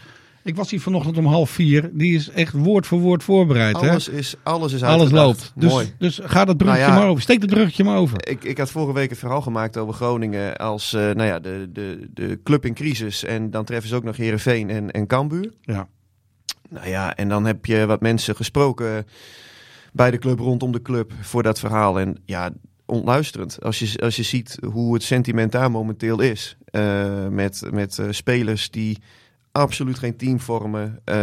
Ik 0.47 0.57
was 0.57 0.71
hier 0.71 0.81
vanochtend 0.81 1.19
om 1.19 1.27
half 1.27 1.51
vier. 1.51 1.91
Die 1.93 2.15
is 2.15 2.31
echt 2.31 2.53
woord 2.53 2.87
voor 2.87 2.99
woord 3.01 3.23
voorbereid. 3.25 3.81
hè? 3.81 3.91
Alles 3.91 4.09
is, 4.09 4.35
alles 4.43 4.73
is 4.73 4.83
Alles 4.83 5.11
loopt. 5.11 5.53
Dus, 5.55 5.73
Mooi. 5.73 5.93
dus 5.99 6.21
ga 6.23 6.45
dat 6.45 6.57
bruggetje 6.57 6.83
Nou 6.87 6.95
ja. 6.95 7.01
maar 7.01 7.11
over. 7.11 7.23
Steek 7.23 7.41
dat 7.41 7.51
bruggetje 7.51 7.85
maar 7.85 7.97
over. 7.97 8.29
Ik, 8.29 8.45
ik 8.45 8.59
had 8.59 8.71
vorige 8.71 8.93
week 8.93 9.11
een 9.11 9.17
verhaal 9.17 9.43
gemaakt 9.43 9.77
over 9.77 9.95
Groningen 9.95 10.57
als 10.57 10.93
eh, 10.93 11.01
nou 11.01 11.23
ja, 11.25 11.39
de, 11.41 11.69
de, 11.73 12.09
de 12.15 12.41
club 12.45 12.65
in 12.65 12.75
crisis. 12.75 13.25
En 13.25 13.51
dan 13.51 13.65
treffen 13.65 13.89
ze 13.89 13.95
ook 13.95 14.05
nog 14.05 14.17
Herenveen 14.17 14.71
en, 14.71 14.91
en 14.91 15.07
Cambuur. 15.07 15.53
Ja. 15.61 15.89
Nou 16.69 16.89
ja, 16.89 17.17
en 17.17 17.29
dan 17.29 17.47
heb 17.47 17.67
je 17.67 17.87
wat 17.87 18.01
mensen 18.01 18.37
gesproken 18.37 19.07
bij 19.93 20.11
de 20.11 20.19
club, 20.19 20.39
rondom 20.39 20.73
de 20.73 20.83
club, 20.83 21.13
voor 21.21 21.43
dat 21.43 21.59
verhaal. 21.59 22.01
En 22.01 22.17
ja, 22.25 22.51
ontluisterend. 22.85 23.63
Als 23.63 23.79
je, 23.79 23.99
als 23.99 24.17
je 24.17 24.23
ziet 24.23 24.59
hoe 24.71 24.95
het 24.95 25.03
sentiment 25.03 25.53
daar 25.53 25.71
momenteel 25.71 26.21
is. 26.21 26.57
eh, 26.65 27.29
met 27.29 27.63
met 27.71 27.99
eh, 27.99 28.07
spelers 28.11 28.71
die 28.71 28.99
absoluut 29.57 29.99
geen 29.99 30.17
team 30.17 30.41
vormen. 30.41 30.99
eh, 31.05 31.15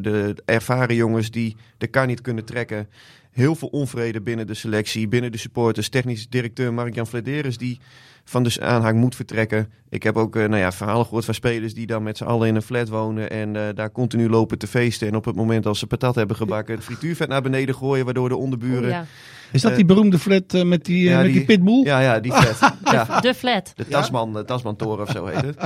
de 0.00 0.34
ervaren 0.44 0.94
jongens 0.96 1.30
die 1.30 1.56
de 1.78 1.86
kar 1.86 2.06
niet 2.06 2.20
kunnen 2.20 2.44
trekken. 2.44 2.88
heel 3.30 3.54
veel 3.54 3.68
onvrede 3.68 4.20
binnen 4.20 4.46
de 4.46 4.54
selectie, 4.54 5.08
binnen 5.08 5.32
de 5.32 5.38
supporters. 5.38 5.88
Technisch 5.88 6.28
directeur 6.28 6.72
Mark-Jan 6.74 7.06
Flederis 7.06 7.58
die 7.58 7.78
van 8.24 8.42
de 8.42 8.56
aanhang 8.60 8.98
moet 8.98 9.14
vertrekken. 9.14 9.68
Ik 9.88 10.02
heb 10.02 10.16
ook 10.16 10.36
eh, 10.36 10.42
nou 10.48 10.60
ja, 10.60 10.72
verhalen 10.72 11.04
gehoord 11.04 11.24
van 11.24 11.34
spelers 11.34 11.74
die 11.74 11.86
dan 11.86 12.02
met 12.02 12.16
z'n 12.16 12.24
allen 12.24 12.48
in 12.48 12.54
een 12.54 12.62
flat 12.62 12.88
wonen 12.88 13.30
en 13.30 13.56
eh, 13.56 13.74
daar 13.74 13.92
continu 13.92 14.28
lopen 14.28 14.58
te 14.58 14.66
feesten. 14.66 15.08
En 15.08 15.14
op 15.16 15.24
het 15.24 15.34
moment 15.36 15.66
als 15.66 15.78
ze 15.78 15.86
patat 15.86 16.14
hebben 16.14 16.36
gebakken, 16.36 16.74
het 16.74 16.84
frituurvet 16.84 17.28
naar 17.28 17.42
beneden 17.42 17.74
gooien, 17.74 18.04
waardoor 18.04 18.28
de 18.28 18.36
onderburen... 18.36 18.82
Oeh, 18.82 18.90
ja. 18.90 19.06
Is 19.52 19.62
dat 19.62 19.76
die 19.76 19.84
beroemde 19.84 20.18
flat 20.18 20.64
met, 20.64 20.84
die, 20.84 21.02
Ja, 21.08 21.16
met 21.16 21.24
die, 21.26 21.34
die- 21.34 21.44
pitbull? 21.44 21.84
Ja, 21.84 22.00
ja, 22.00 22.20
die 22.20 22.32
flat. 22.32 22.72
ja. 22.94 23.20
De 23.20 23.34
flat. 23.34 23.72
De 23.76 23.88
Tasman, 23.88 24.32
de 24.32 24.44
Tasman-toren 24.44 25.02
of 25.06 25.10
zo 25.10 25.26
heet 25.26 25.40
het. 25.42 25.56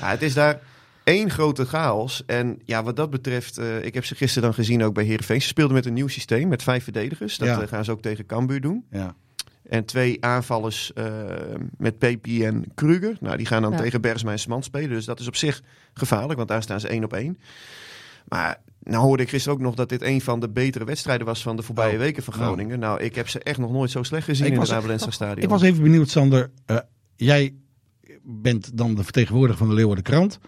Ja, 0.00 0.08
het 0.10 0.22
is 0.22 0.34
daar 0.34 0.60
één 1.08 1.30
grote 1.30 1.64
chaos. 1.64 2.22
En 2.26 2.58
ja, 2.64 2.82
wat 2.82 2.96
dat 2.96 3.10
betreft, 3.10 3.58
eh, 3.58 3.84
ik 3.84 3.94
heb 3.94 4.04
ze 4.04 4.14
gisteren 4.14 4.42
dan 4.48 4.54
gezien 4.54 4.82
ook 4.84 4.94
bij 4.94 5.04
Heerenveen. 5.04 5.42
Ze 5.42 5.48
speelden 5.48 5.74
met 5.74 5.86
een 5.86 5.92
nieuw 5.92 6.08
systeem, 6.08 6.48
met 6.48 6.62
vijf 6.62 6.84
verdedigers. 6.84 7.36
Dat 7.38 7.48
Ja. 7.48 7.60
eh, 7.62 7.68
gaan 7.68 7.84
ze 7.84 7.90
ook 7.90 8.02
tegen 8.02 8.26
Cambuur 8.26 8.60
doen. 8.60 8.84
Ja. 8.90 9.14
En 9.68 9.84
twee 9.84 10.24
aanvallers 10.24 10.92
eh, 10.92 11.06
met 11.76 11.98
Pepi 11.98 12.44
en 12.44 12.64
Kruger. 12.74 13.16
Nou, 13.20 13.36
die 13.36 13.46
gaan 13.46 13.62
dan 13.62 13.72
Ja. 13.72 13.78
tegen 13.78 14.00
Bergsma 14.00 14.30
en 14.32 14.38
Smant 14.38 14.64
spelen. 14.64 14.88
Dus 14.90 15.04
dat 15.04 15.20
is 15.20 15.26
op 15.26 15.36
zich 15.36 15.62
gevaarlijk, 15.94 16.36
want 16.36 16.48
daar 16.48 16.62
staan 16.62 16.80
ze 16.80 16.88
één 16.88 17.04
op 17.04 17.12
één. 17.12 17.38
Maar 18.28 18.60
nou 18.82 19.04
hoorde 19.04 19.22
ik 19.22 19.28
gisteren 19.28 19.56
ook 19.58 19.64
nog 19.64 19.74
dat 19.74 19.88
dit 19.88 20.02
een 20.02 20.20
van 20.20 20.40
de 20.40 20.48
betere 20.48 20.84
wedstrijden 20.84 21.26
was 21.26 21.42
van 21.42 21.56
de 21.56 21.62
voorbije 21.62 21.92
Oh. 21.92 21.98
weken 21.98 22.22
van 22.22 22.34
Oh. 22.34 22.40
Groningen. 22.40 22.78
Nou, 22.78 23.00
ik 23.02 23.14
heb 23.14 23.28
ze 23.28 23.38
echt 23.42 23.58
nog 23.58 23.72
nooit 23.72 23.90
zo 23.90 24.02
slecht 24.02 24.24
gezien 24.24 24.46
Ik 24.46 24.52
in 24.52 24.58
was- 24.58 24.68
het 24.68 24.78
Abelensa 24.78 25.10
Stadion. 25.10 25.42
Ik 25.42 25.48
was 25.48 25.62
even 25.62 25.82
benieuwd, 25.82 26.08
Sander. 26.08 26.50
Eh, 26.66 26.76
jij 27.16 27.54
bent 28.22 28.76
dan 28.76 28.94
de 28.94 29.02
vertegenwoordiger 29.04 29.58
van 29.58 29.68
de 29.68 29.74
Leeuwarden 29.74 30.04
Krant. 30.04 30.38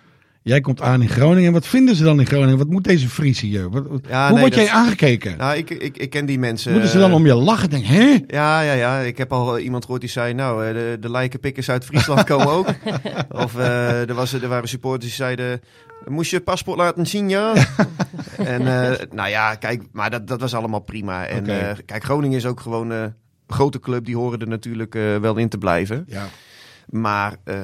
Jij 0.43 0.61
komt 0.61 0.81
aan 0.81 1.03
in 1.03 1.09
Groningen. 1.09 1.53
Wat 1.53 1.67
vinden 1.67 1.95
ze 1.97 2.05
dan 2.05 2.21
in 2.21 2.27
Groningen? 2.27 2.59
Wat 2.59 2.67
moet 2.69 2.85
deze 2.85 3.09
Fries 3.09 3.41
hier? 3.41 3.71
Wat, 3.71 3.85
Ja, 4.09 4.25
hoe 4.25 4.33
nee, 4.33 4.41
word 4.41 4.55
jij 4.55 4.65
dat- 4.65 4.75
aangekeken? 4.75 5.37
Nou, 5.39 5.57
ik, 5.57 5.71
ik, 5.71 5.97
ik 5.97 6.11
ken 6.11 6.27
die 6.27 6.39
mensen. 6.39 6.73
Moeten 6.73 6.91
ze 6.91 6.99
dan 6.99 7.11
eh, 7.11 7.17
om 7.17 7.27
je 7.27 7.35
lachen? 7.35 7.71
Denk, 7.71 7.85
hè? 7.85 8.19
Ja, 8.27 8.61
ja, 8.61 8.73
ja. 8.73 8.99
Ik 8.99 9.19
heb 9.19 9.33
al 9.33 9.59
iemand 9.59 9.83
gehoord 9.85 10.01
die 10.01 10.11
zei, 10.11 10.35
nou, 10.35 10.67
eh, 10.67 10.73
de, 10.75 10.97
de 11.01 11.11
lijkenpikkers 11.11 11.71
uit 11.71 11.85
Friesland 11.85 12.25
komen 12.33 12.47
ook. 12.49 12.67
Of 13.31 13.57
eh, 13.57 14.09
er, 14.09 14.15
was, 14.15 14.33
er 14.33 14.49
waren 14.49 14.69
supporters 14.69 15.05
die 15.05 15.13
zeiden, 15.15 15.61
moest 16.09 16.31
je 16.31 16.41
paspoort 16.41 16.79
laten 16.79 17.07
zien, 17.07 17.29
ja? 17.29 17.53
en 18.37 18.61
eh, 18.67 19.07
nou 19.13 19.29
ja, 19.29 19.55
kijk, 19.55 19.83
maar 19.93 20.11
dat, 20.11 20.27
dat 20.27 20.41
was 20.41 20.55
allemaal 20.55 20.81
prima. 20.81 21.27
En 21.27 21.47
eh, 21.47 21.77
kijk, 21.87 22.05
Groningen 22.05 22.37
is 22.37 22.47
ook 22.47 22.61
gewoon 22.61 22.93
eh, 22.93 23.01
een 23.01 23.13
grote 23.47 23.81
club, 23.81 24.05
die 24.05 24.17
horen 24.17 24.39
er 24.41 24.49
natuurlijk 24.49 24.95
eh, 24.95 25.17
wel 25.17 25.37
in 25.37 25.49
te 25.49 25.59
blijven. 25.59 26.05
Ja. 26.09 26.27
Maar 26.87 27.35
eh 27.45 27.57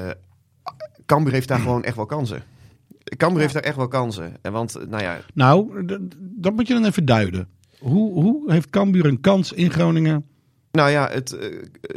Cambuur 1.06 1.32
heeft 1.32 1.48
daar 1.48 1.60
gewoon 1.66 1.84
echt 1.84 1.96
wel 1.96 2.06
kansen. 2.06 2.42
Cambuur 3.16 3.40
heeft 3.40 3.54
daar 3.54 3.62
echt 3.62 3.76
wel 3.76 3.88
kansen. 3.88 4.36
En 4.42 4.52
want, 4.52 4.76
nou 4.88 5.02
ja, 5.02 5.20
Nou, 5.34 5.84
dat 6.18 6.54
moet 6.54 6.66
je 6.66 6.74
dan 6.74 6.84
even 6.84 7.04
duiden. 7.04 7.48
Hoe, 7.78 8.22
hoe 8.22 8.52
heeft 8.52 8.70
Cambuur 8.70 9.06
een 9.06 9.20
kans 9.20 9.52
in 9.52 9.70
Groningen? 9.70 10.24
nou 10.76 10.90
ja, 10.90 11.08
het, 11.12 11.32
eh 11.32 11.48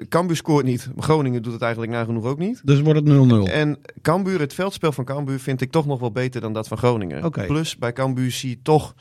Cambuur 0.09 0.35
scoort 0.35 0.65
niet. 0.65 0.89
Groningen 0.97 1.41
doet 1.41 1.53
het 1.53 1.61
eigenlijk 1.61 1.91
nagenoeg 1.91 2.23
ook 2.25 2.37
niet. 2.37 2.61
Dus 2.63 2.81
wordt 2.81 2.99
het 2.99 3.49
0-0. 3.49 3.51
En 3.53 3.79
Cambuur, 4.01 4.39
het 4.39 4.53
veldspel 4.53 4.91
van 4.91 5.05
Cambuur 5.05 5.39
vind 5.39 5.61
ik 5.61 5.71
toch 5.71 5.85
nog 5.85 5.99
wel 5.99 6.11
beter 6.11 6.41
dan 6.41 6.53
dat 6.53 6.67
van 6.67 6.77
Groningen. 6.77 7.23
Plus 7.47 7.77
bij 7.77 7.93
Cambuur 7.93 8.31
zie 8.31 8.49
je 8.49 8.59
toch, 8.61 8.95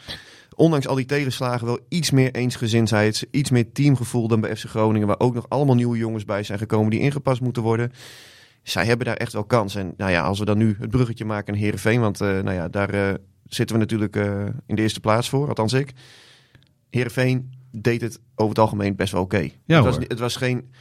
ondanks 0.54 0.88
al 0.88 0.94
die 0.94 1.04
tegenslagen, 1.04 1.66
wel 1.66 1.78
iets 1.88 2.10
meer 2.10 2.34
eensgezindheid, 2.34 3.26
iets 3.30 3.50
meer 3.50 3.72
teamgevoel 3.72 4.28
dan 4.28 4.40
bij 4.40 4.56
FC 4.56 4.64
Groningen, 4.64 5.06
waar 5.06 5.20
ook 5.20 5.34
nog 5.34 5.48
allemaal 5.48 5.74
nieuwe 5.74 5.96
jongens 5.96 6.24
bij 6.24 6.42
zijn 6.42 6.58
gekomen 6.58 6.90
die 6.90 7.00
ingepast 7.00 7.40
moeten 7.40 7.62
worden. 7.62 7.92
Zij 8.70 8.84
hebben 8.84 9.06
daar 9.06 9.16
echt 9.16 9.32
wel 9.32 9.44
kans. 9.44 9.74
En 9.74 9.94
nou 9.96 10.10
ja, 10.10 10.22
als 10.22 10.38
we 10.38 10.44
dan 10.44 10.58
nu 10.58 10.76
het 10.78 10.90
bruggetje 10.90 11.24
maken 11.24 11.52
naar 11.52 11.62
Heerenveen, 11.62 12.00
want 12.00 12.20
eh, 12.20 12.28
nou 12.28 12.52
ja, 12.52 12.68
daar 12.68 12.90
eh, 12.90 13.14
zitten 13.44 13.76
we 13.76 13.82
natuurlijk 13.82 14.16
eh, 14.16 14.44
in 14.66 14.74
de 14.76 14.82
eerste 14.82 15.00
plaats 15.00 15.28
voor, 15.28 15.48
althans 15.48 15.72
ik. 15.72 15.92
Heerenveen 16.90 17.52
deed 17.70 18.00
het 18.00 18.20
over 18.34 18.48
het 18.48 18.58
algemeen 18.58 18.96
best 18.96 19.12
wel 19.12 19.22
oké. 19.22 19.48
Ja, 19.64 19.76
het, 19.76 19.84
was, 19.84 19.96
het 19.96 20.18
was 20.18 20.36
geen 20.36 20.72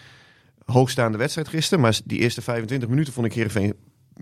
hoogstaande 0.65 1.17
wedstrijd 1.17 1.47
gisteren, 1.47 1.83
maar 1.83 1.99
die 2.05 2.19
eerste 2.19 2.41
25 2.41 2.89
minuten 2.89 3.13
vond 3.13 3.25
ik 3.25 3.33
Heerenveen 3.33 3.73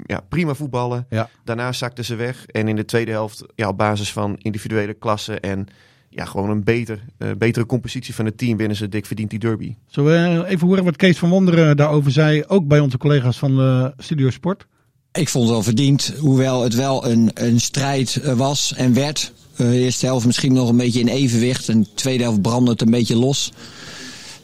ja, 0.05 0.19
prima 0.19 0.53
voetballen. 0.53 1.05
Ja. 1.09 1.29
Daarna 1.43 1.71
zakten 1.71 2.05
ze 2.05 2.15
weg. 2.15 2.45
En 2.45 2.67
in 2.67 2.75
de 2.75 2.85
tweede 2.85 3.11
helft, 3.11 3.45
ja, 3.55 3.67
op 3.67 3.77
basis 3.77 4.11
van 4.11 4.35
individuele 4.37 4.93
klassen 4.93 5.39
en 5.39 5.67
ja, 6.15 6.25
gewoon 6.25 6.49
een 6.49 6.63
beter, 6.63 6.99
eh, 7.17 7.29
betere 7.37 7.65
compositie 7.65 8.15
van 8.15 8.25
het 8.25 8.37
team, 8.37 8.57
winnen 8.57 8.77
ze 8.77 8.89
dik 8.89 9.05
verdient 9.05 9.29
die 9.29 9.39
derby. 9.39 9.75
Zullen 9.87 10.39
we 10.41 10.47
even 10.47 10.67
horen 10.67 10.83
wat 10.83 10.95
Kees 10.95 11.17
van 11.17 11.29
Wonderen 11.29 11.77
daarover 11.77 12.11
zei? 12.11 12.43
Ook 12.47 12.67
bij 12.67 12.79
onze 12.79 12.97
collega's 12.97 13.37
van 13.37 13.93
Studio 13.97 14.29
Sport. 14.29 14.65
Ik 15.15 15.29
vond 15.29 15.43
het 15.43 15.53
wel 15.53 15.63
verdiend, 15.63 16.13
hoewel 16.19 16.63
het 16.63 16.75
wel 16.75 17.07
een, 17.07 17.31
een 17.33 17.59
strijd 17.59 18.15
eh, 18.15 18.33
was 18.33 18.73
en 18.73 18.93
werd. 18.93 19.33
Eh, 19.55 19.67
de 19.67 19.79
eerste 19.79 20.05
helft 20.05 20.25
misschien 20.25 20.53
nog 20.53 20.69
een 20.69 20.77
beetje 20.77 20.99
in 20.99 21.07
evenwicht 21.07 21.69
en 21.69 21.81
de 21.81 21.93
tweede 21.93 22.23
helft 22.23 22.41
brandde 22.41 22.71
het 22.71 22.81
een 22.81 22.91
beetje 22.91 23.15
los. 23.15 23.51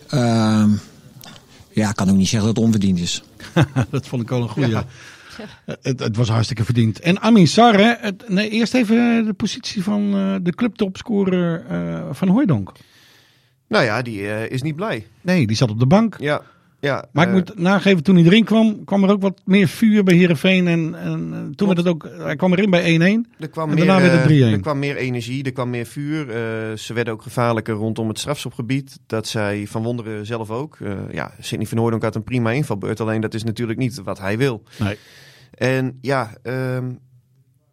Ehm, 0.09 0.69
ja, 1.71 1.89
ik 1.89 1.95
kan 1.95 2.09
ook 2.09 2.15
niet 2.15 2.27
zeggen 2.27 2.47
dat 2.47 2.55
het 2.57 2.65
onverdiend 2.65 2.99
is. 2.99 3.23
dat 3.89 4.07
vond 4.07 4.21
ik 4.21 4.29
wel 4.29 4.41
een 4.41 4.85
goeie. 5.65 5.79
Het, 5.81 5.99
het 5.99 6.15
was 6.15 6.29
hartstikke 6.29 6.63
verdiend. 6.65 6.99
En 6.99 7.19
Amin 7.21 7.47
Sarr, 7.47 7.77
hè, 7.77 7.93
het, 7.97 8.29
nee, 8.29 8.49
eerst 8.49 8.73
even 8.73 9.25
de 9.25 9.33
positie 9.33 9.83
van 9.83 10.13
eh, 10.13 10.35
de 10.41 10.55
clubtopscorer 10.55 11.65
eh 11.69 12.03
van 12.11 12.27
Hooijdonk. 12.27 12.71
Nou 13.67 13.83
ja, 13.83 14.01
die 14.01 14.27
eh, 14.27 14.49
is 14.49 14.61
niet 14.61 14.75
blij. 14.75 15.07
Nee, 15.21 15.47
die 15.47 15.55
zat 15.55 15.69
op 15.69 15.79
de 15.79 15.85
bank. 15.85 16.15
Ja, 16.19 16.41
ja, 16.81 17.05
Maar 17.11 17.23
ik 17.23 17.29
eh, 17.29 17.35
moet 17.35 17.59
nageven, 17.59 18.03
toen 18.03 18.15
hij 18.15 18.25
erin 18.25 18.43
kwam, 18.43 18.83
kwam 18.83 19.03
er 19.03 19.09
ook 19.09 19.21
wat 19.21 19.41
meer 19.45 19.67
vuur 19.67 20.03
bij 20.03 20.15
Heerenveen. 20.15 20.67
En, 20.67 20.95
en 20.95 21.33
eh, 21.33 21.55
toen 21.55 21.67
werd 21.67 21.79
het 21.79 21.87
ook, 21.87 22.09
hij 22.17 22.35
kwam 22.35 22.53
erin 22.53 22.69
bij 22.69 23.17
1-1. 23.25 23.29
Er 23.39 23.49
kwam, 23.49 23.69
En 23.69 23.75
meer, 23.75 23.85
daarna 23.85 24.01
werd 24.01 24.23
het 24.23 24.31
eh, 24.31 24.49
3-1. 24.49 24.51
er 24.51 24.59
kwam 24.59 24.79
meer 24.79 24.95
energie, 24.95 25.43
er 25.43 25.51
kwam 25.51 25.69
meer 25.69 25.85
vuur. 25.85 26.29
Eh, 26.29 26.77
ze 26.77 26.93
werden 26.93 27.13
ook 27.13 27.21
gevaarlijker 27.21 27.73
rondom 27.73 28.07
het 28.07 28.19
strafschopgebied. 28.19 28.99
Dat 29.07 29.27
zei 29.27 29.67
Van 29.67 29.83
Wonderen 29.83 30.25
zelf 30.25 30.49
ook. 30.49 30.77
Eh, 30.79 30.91
ja, 31.11 31.31
Sidney 31.39 31.67
van 31.67 31.77
Hooydonk 31.77 32.03
had 32.03 32.15
een 32.15 32.23
prima 32.23 32.51
invalbeurt. 32.51 32.99
Alleen 32.99 33.21
dat 33.21 33.33
is 33.33 33.43
natuurlijk 33.43 33.79
niet 33.79 34.01
wat 34.03 34.19
hij 34.19 34.37
wil. 34.37 34.63
Nee. 34.79 34.97
En 35.51 35.97
ja, 36.01 36.31
ehm, 36.43 36.91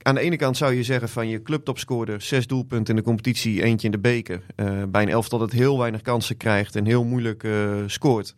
aan 0.02 0.14
de 0.14 0.20
ene 0.20 0.36
kant 0.36 0.56
zou 0.56 0.74
je 0.74 0.82
zeggen 0.82 1.08
van 1.08 1.28
je 1.28 1.42
clubtopscorer, 1.42 2.20
zes 2.20 2.46
doelpunten 2.46 2.94
in 2.94 3.00
de 3.00 3.06
competitie, 3.06 3.62
eentje 3.62 3.86
in 3.86 3.92
de 3.92 3.98
beker. 3.98 4.42
Eh, 4.56 4.82
bij 4.88 5.02
een 5.02 5.08
elftal 5.08 5.38
dat 5.38 5.52
heel 5.52 5.78
weinig 5.78 6.02
kansen 6.02 6.36
krijgt 6.36 6.76
en 6.76 6.84
heel 6.84 7.04
moeilijk 7.04 7.44
eh, 7.44 7.74
scoort. 7.86 8.34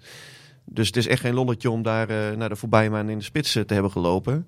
Dus 0.65 0.87
het 0.87 0.97
is 0.97 1.07
echt 1.07 1.21
geen 1.21 1.35
lolletje 1.35 1.71
om 1.71 1.83
daar 1.83 2.09
eh, 2.09 2.37
naar 2.37 2.49
de 2.49 2.57
voorbije 2.57 2.91
maanden 2.91 3.13
in 3.13 3.19
de 3.19 3.25
spits 3.25 3.53
te 3.53 3.65
hebben 3.67 3.91
gelopen. 3.91 4.47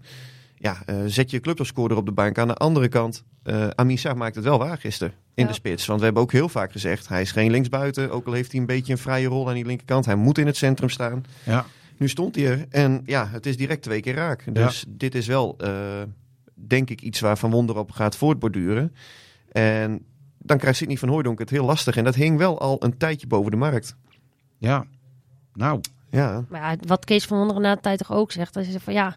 Ja, 0.56 0.82
eh, 0.86 0.96
zet 1.06 1.30
je 1.30 1.40
clubtopscorer 1.40 1.96
op 1.96 2.06
de 2.06 2.12
bank. 2.12 2.38
Aan 2.38 2.48
de 2.48 2.54
andere 2.54 2.88
kant, 2.88 3.24
eh 3.42 3.68
Amin 3.68 3.98
Sarr 3.98 4.16
maakt 4.16 4.34
het 4.34 4.44
wel 4.44 4.58
waar 4.58 4.78
gisteren 4.78 5.12
in 5.34 5.42
Ja. 5.42 5.48
de 5.48 5.54
spits. 5.54 5.86
Want 5.86 5.98
we 5.98 6.04
hebben 6.04 6.22
ook 6.22 6.32
heel 6.32 6.48
vaak 6.48 6.72
gezegd, 6.72 7.08
hij 7.08 7.20
is 7.20 7.32
geen 7.32 7.50
linksbuiten. 7.50 8.10
Ook 8.10 8.26
al 8.26 8.32
heeft 8.32 8.50
hij 8.52 8.60
een 8.60 8.66
beetje 8.66 8.92
een 8.92 8.98
vrije 8.98 9.26
rol 9.26 9.48
aan 9.48 9.54
die 9.54 9.64
linkerkant. 9.66 10.04
Hij 10.04 10.14
moet 10.14 10.38
in 10.38 10.46
het 10.46 10.56
centrum 10.56 10.88
staan. 10.88 11.24
Ja. 11.44 11.66
Nu 11.96 12.08
stond 12.08 12.34
hij 12.34 12.46
er 12.46 12.66
en 12.70 13.02
ja, 13.04 13.28
het 13.28 13.46
is 13.46 13.56
direct 13.56 13.82
twee 13.82 14.00
keer 14.00 14.14
raak. 14.14 14.54
Dus 14.54 14.84
dit 14.88 15.14
is 15.14 15.26
wel, 15.26 15.54
eh, 15.58 16.02
denk 16.54 16.90
ik, 16.90 17.00
iets 17.00 17.20
waar 17.20 17.38
Van 17.38 17.50
Wonder 17.50 17.76
op 17.78 17.90
gaat 17.90 18.16
voortborduren. 18.16 18.94
En 19.52 20.04
dan 20.38 20.58
krijgt 20.58 20.78
Sidney 20.78 20.96
van 20.96 21.08
Hooijdonk 21.08 21.38
het 21.38 21.50
heel 21.50 21.64
lastig. 21.64 21.96
En 21.96 22.04
dat 22.04 22.14
hing 22.14 22.38
wel 22.38 22.60
al 22.60 22.84
een 22.84 22.96
tijdje 22.96 23.26
boven 23.26 23.50
de 23.50 23.56
markt. 23.56 23.96
Ja. 24.58 24.84
Nou, 25.54 25.80
Ja, 26.10 26.44
Maar 26.48 26.60
ja, 26.70 26.76
wat 26.86 27.04
Kees 27.04 27.24
van 27.26 27.38
Wonderen 27.38 27.62
na 27.62 27.74
de 27.74 27.80
tijd 27.80 27.98
toch 27.98 28.12
ook 28.12 28.32
zegt, 28.32 28.54
dat 28.54 28.66
is 28.66 28.76
van 28.78 28.92
ja, 28.92 29.16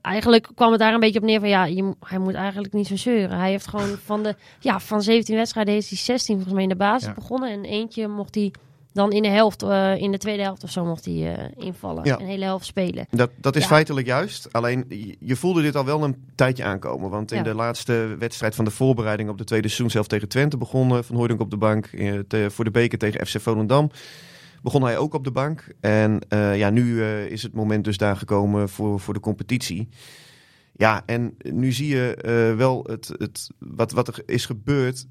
eigenlijk 0.00 0.48
kwam 0.54 0.70
het 0.70 0.80
daar 0.80 0.94
een 0.94 1.00
beetje 1.00 1.18
op 1.18 1.24
neer 1.24 1.40
van 1.40 1.48
ja, 1.48 1.64
je, 1.64 1.94
hij 2.00 2.18
moet 2.18 2.34
eigenlijk 2.34 2.72
niet 2.72 2.86
zo 2.86 2.96
zeuren. 2.96 3.38
Hij 3.38 3.50
heeft 3.50 3.66
gewoon 3.68 3.88
van 4.10 4.22
de, 4.22 4.34
ja, 4.60 4.80
van 4.80 5.02
17 5.02 5.36
wedstrijden 5.36 5.74
heeft 5.74 5.88
hij 5.88 5.98
16 5.98 6.34
volgens 6.34 6.54
mij 6.54 6.62
in 6.62 6.68
de 6.68 6.76
basis 6.76 7.08
Ja. 7.08 7.14
begonnen 7.14 7.50
en 7.50 7.64
eentje 7.64 8.08
mocht 8.08 8.34
hij 8.34 8.52
dan 8.96 9.12
in 9.12 9.22
de 9.22 9.28
helft, 9.28 9.62
eh, 9.62 9.96
in 9.96 10.10
de 10.12 10.18
tweede 10.18 10.42
helft 10.42 10.62
of 10.64 10.70
zo 10.70 10.84
mocht 10.84 11.04
hij 11.04 11.34
eh, 11.36 11.64
invallen. 11.66 12.04
Ja. 12.04 12.20
Een 12.20 12.26
hele 12.26 12.44
helft 12.44 12.66
spelen. 12.66 13.06
dat, 13.10 13.30
dat 13.40 13.56
is 13.56 13.62
Ja. 13.62 13.68
feitelijk 13.68 14.06
juist. 14.06 14.52
Alleen, 14.52 14.84
je- 15.20 15.36
voelde 15.36 15.62
dit 15.62 15.76
al 15.76 15.84
wel 15.84 16.02
een 16.04 16.16
tijdje 16.34 16.64
aankomen. 16.64 17.10
Want 17.10 17.30
in 17.32 17.36
Ja. 17.38 17.42
de 17.44 17.54
laatste 17.54 18.16
wedstrijd 18.18 18.54
van 18.54 18.64
de 18.64 18.70
voorbereiding 18.70 19.28
op 19.28 19.38
de 19.38 19.44
tweede 19.44 19.66
seizoen 19.68 19.90
zelf 19.90 20.06
tegen 20.06 20.28
Twente 20.28 20.56
begon 20.56 20.90
eh, 20.96 21.02
Van 21.02 21.14
Hooijdonk 21.14 21.40
op 21.40 21.50
de 21.50 21.56
bank. 21.56 21.86
te- 22.28 22.46
voor 22.50 22.64
de 22.64 22.70
beker 22.70 22.98
tegen 22.98 23.26
FC 23.26 23.40
Volendam 23.40 23.90
begon 24.62 24.82
hij 24.82 24.98
ook 24.98 25.14
op 25.14 25.24
de 25.24 25.30
bank. 25.30 25.64
En 25.80 26.20
ja, 26.54 26.70
nu 26.70 27.04
is 27.04 27.42
het 27.42 27.52
moment 27.54 27.84
dus 27.84 27.96
daar 27.96 28.16
gekomen 28.16 28.68
voor, 28.68 29.00
voor 29.00 29.14
de 29.14 29.20
competitie. 29.20 29.88
Ja, 30.72 31.02
en 31.06 31.36
nu 31.38 31.72
zie 31.72 31.88
je 31.88 32.54
wel 32.56 32.84
het, 32.90 33.12
het, 33.18 33.48
wat, 33.58 33.92
wat 33.92 34.08
er 34.08 34.22
is 34.26 34.46
gebeurd. 34.46 35.06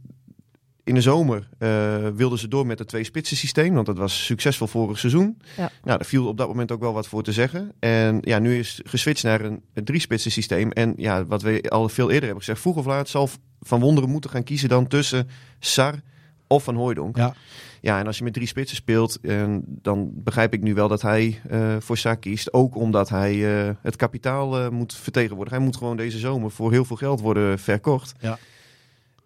In 0.85 0.93
de 0.93 1.01
zomer 1.01 1.49
eh, 1.57 2.07
wilden 2.15 2.39
ze 2.39 2.47
door 2.47 2.65
met 2.65 2.79
het 2.79 2.87
twee-spitsen 2.87 3.37
systeem, 3.37 3.73
want 3.73 3.85
dat 3.85 3.97
was 3.97 4.25
succesvol 4.25 4.67
vorig 4.67 4.99
seizoen. 4.99 5.37
Ja. 5.57 5.71
Nou, 5.83 5.97
daar 5.97 6.05
viel 6.05 6.27
op 6.27 6.37
dat 6.37 6.47
moment 6.47 6.71
ook 6.71 6.79
wel 6.79 6.93
wat 6.93 7.07
voor 7.07 7.23
te 7.23 7.31
zeggen. 7.31 7.71
En 7.79 8.17
ja, 8.21 8.39
nu 8.39 8.59
is 8.59 8.81
geswitcht 8.83 9.23
naar 9.23 9.41
een, 9.41 9.61
een 9.73 9.83
drie-spitsen 9.83 10.31
systeem. 10.31 10.71
En 10.71 10.93
ja, 10.97 11.25
wat 11.25 11.41
we 11.41 11.61
al 11.69 11.89
veel 11.89 12.07
eerder 12.09 12.23
hebben 12.23 12.43
gezegd, 12.43 12.59
vroeg 12.59 12.75
of 12.75 12.85
laat 12.85 13.09
zal 13.09 13.29
Van 13.61 13.79
Wonderen 13.79 14.09
moeten 14.09 14.29
gaan 14.29 14.43
kiezen 14.43 14.69
dan 14.69 14.87
tussen 14.87 15.29
Sar 15.59 16.01
of 16.47 16.63
Van 16.63 16.75
Hooijdonk. 16.75 17.17
Ja. 17.17 17.33
Ja, 17.81 17.99
en 17.99 18.07
als 18.07 18.17
je 18.17 18.23
met 18.23 18.33
drie 18.33 18.47
spitsen 18.47 18.77
speelt, 18.77 19.19
en 19.21 19.63
dan 19.67 20.11
begrijp 20.13 20.53
ik 20.53 20.61
nu 20.61 20.73
wel 20.73 20.87
dat 20.87 21.01
hij 21.01 21.41
eh, 21.49 21.75
voor 21.79 21.97
Sar 21.97 22.17
kiest. 22.17 22.53
Ook 22.53 22.75
omdat 22.75 23.09
hij 23.09 23.65
eh, 23.65 23.73
het 23.81 23.95
kapitaal 23.95 24.59
eh, 24.59 24.69
moet 24.69 24.95
vertegenwoordigen. 24.95 25.57
Hij 25.57 25.67
moet 25.67 25.77
gewoon 25.77 25.97
deze 25.97 26.17
zomer 26.17 26.51
voor 26.51 26.71
heel 26.71 26.85
veel 26.85 26.95
geld 26.95 27.21
worden 27.21 27.59
verkocht. 27.59 28.13
Ja. 28.19 28.37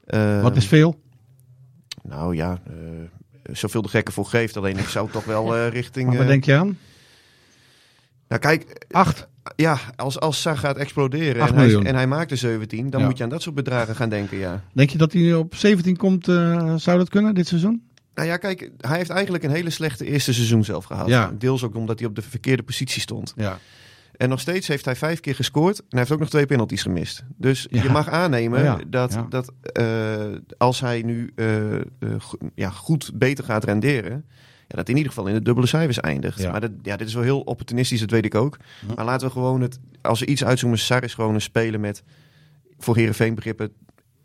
Eh, 0.05 0.41
wat 0.41 0.55
is 0.55 0.65
veel? 0.65 0.99
Nou 2.09 2.35
ja, 2.35 2.59
eh, 2.67 2.73
zoveel 3.55 3.81
de 3.81 3.89
gekken 3.89 4.13
voor 4.13 4.25
geeft. 4.25 4.57
Alleen 4.57 4.77
ik 4.77 4.87
zou 4.87 5.11
toch 5.11 5.25
wel 5.25 5.55
eh, 5.55 5.67
richting... 5.67 6.09
Waar 6.09 6.21
eh, 6.21 6.27
denk 6.27 6.43
je 6.43 6.55
aan? 6.55 6.77
nou 8.27 8.41
kijk, 8.41 8.85
Acht. 8.91 9.27
ja, 9.55 9.79
als, 9.95 10.19
als 10.19 10.41
Sa 10.41 10.55
gaat 10.55 10.77
exploderen 10.77 11.47
en 11.47 11.55
hij, 11.55 11.75
en 11.75 11.95
hij 11.95 12.07
maakt 12.07 12.31
er 12.31 12.37
17, 12.37 12.89
dan 12.89 13.01
Ja. 13.01 13.07
moet 13.07 13.17
je 13.17 13.23
aan 13.23 13.29
dat 13.29 13.41
soort 13.41 13.55
bedragen 13.55 13.95
gaan 13.95 14.09
denken, 14.09 14.37
ja. 14.37 14.63
Denk 14.73 14.89
je 14.89 14.97
dat 14.97 15.13
hij 15.13 15.33
op 15.33 15.55
17 15.55 15.97
komt? 15.97 16.25
zou 16.81 16.97
dat 16.97 17.09
kunnen 17.09 17.35
dit 17.35 17.47
seizoen? 17.47 17.83
Nou 18.15 18.27
ja, 18.27 18.37
kijk, 18.37 18.71
hij 18.77 18.97
heeft 18.97 19.09
eigenlijk 19.09 19.43
een 19.43 19.51
hele 19.51 19.69
slechte 19.69 20.05
eerste 20.05 20.33
seizoen 20.33 20.63
zelf 20.63 20.85
gehad. 20.85 21.07
Ja. 21.07 21.31
Deels 21.37 21.63
ook 21.63 21.75
omdat 21.75 21.99
hij 21.99 22.07
op 22.07 22.15
de 22.15 22.21
verkeerde 22.21 22.63
positie 22.63 23.01
stond. 23.01 23.33
Ja. 23.35 23.59
En 24.19 24.29
nog 24.29 24.39
steeds 24.39 24.67
heeft 24.67 24.86
hij 24.86 24.95
vijf 24.95 25.19
keer 25.19 25.36
gescoord. 25.36 25.79
En 25.79 25.86
hij 25.89 25.99
heeft 25.99 26.12
ook 26.12 26.19
nog 26.19 26.29
twee 26.29 26.45
penalties 26.45 26.82
gemist. 26.82 27.23
Dus 27.38 27.67
Ja. 27.69 27.84
je 27.84 27.89
mag 27.89 28.10
aannemen 28.10 28.63
Ja, 28.63 28.79
dat, 28.88 29.13
ja. 29.13 29.25
dat 29.29 29.53
eh, 29.73 30.25
als 30.58 30.79
hij 30.79 31.01
nu 31.01 31.32
eh, 31.36 31.75
eh, 31.75 31.82
ja, 32.55 32.69
goed 32.69 33.12
beter 33.13 33.43
gaat 33.43 33.63
renderen. 33.63 34.25
Ja, 34.67 34.75
dat 34.75 34.89
in 34.89 34.95
ieder 34.95 35.12
geval 35.12 35.27
in 35.27 35.34
de 35.34 35.41
dubbele 35.41 35.67
cijfers 35.67 35.99
eindigt. 35.99 36.39
Ja. 36.39 36.51
Maar 36.51 36.62
dat, 36.62 36.71
ja, 36.82 36.97
dit 36.97 37.08
is 37.08 37.13
wel 37.13 37.23
heel 37.23 37.39
opportunistisch, 37.39 37.99
dat 37.99 38.10
weet 38.10 38.25
ik 38.25 38.36
ook. 38.36 38.58
Maar 38.95 39.05
laten 39.05 39.27
we 39.27 39.34
gewoon 39.34 39.62
het, 39.62 39.79
als 40.01 40.19
we 40.19 40.25
iets 40.25 40.43
uitzoomen, 40.43 40.79
Sar 40.79 41.03
is 41.03 41.13
gewoon 41.13 41.34
een 41.34 41.41
speler 41.41 41.79
met, 41.79 42.03
voor 42.77 42.95
Heerenveen 42.95 43.36
begrippen, 43.36 43.71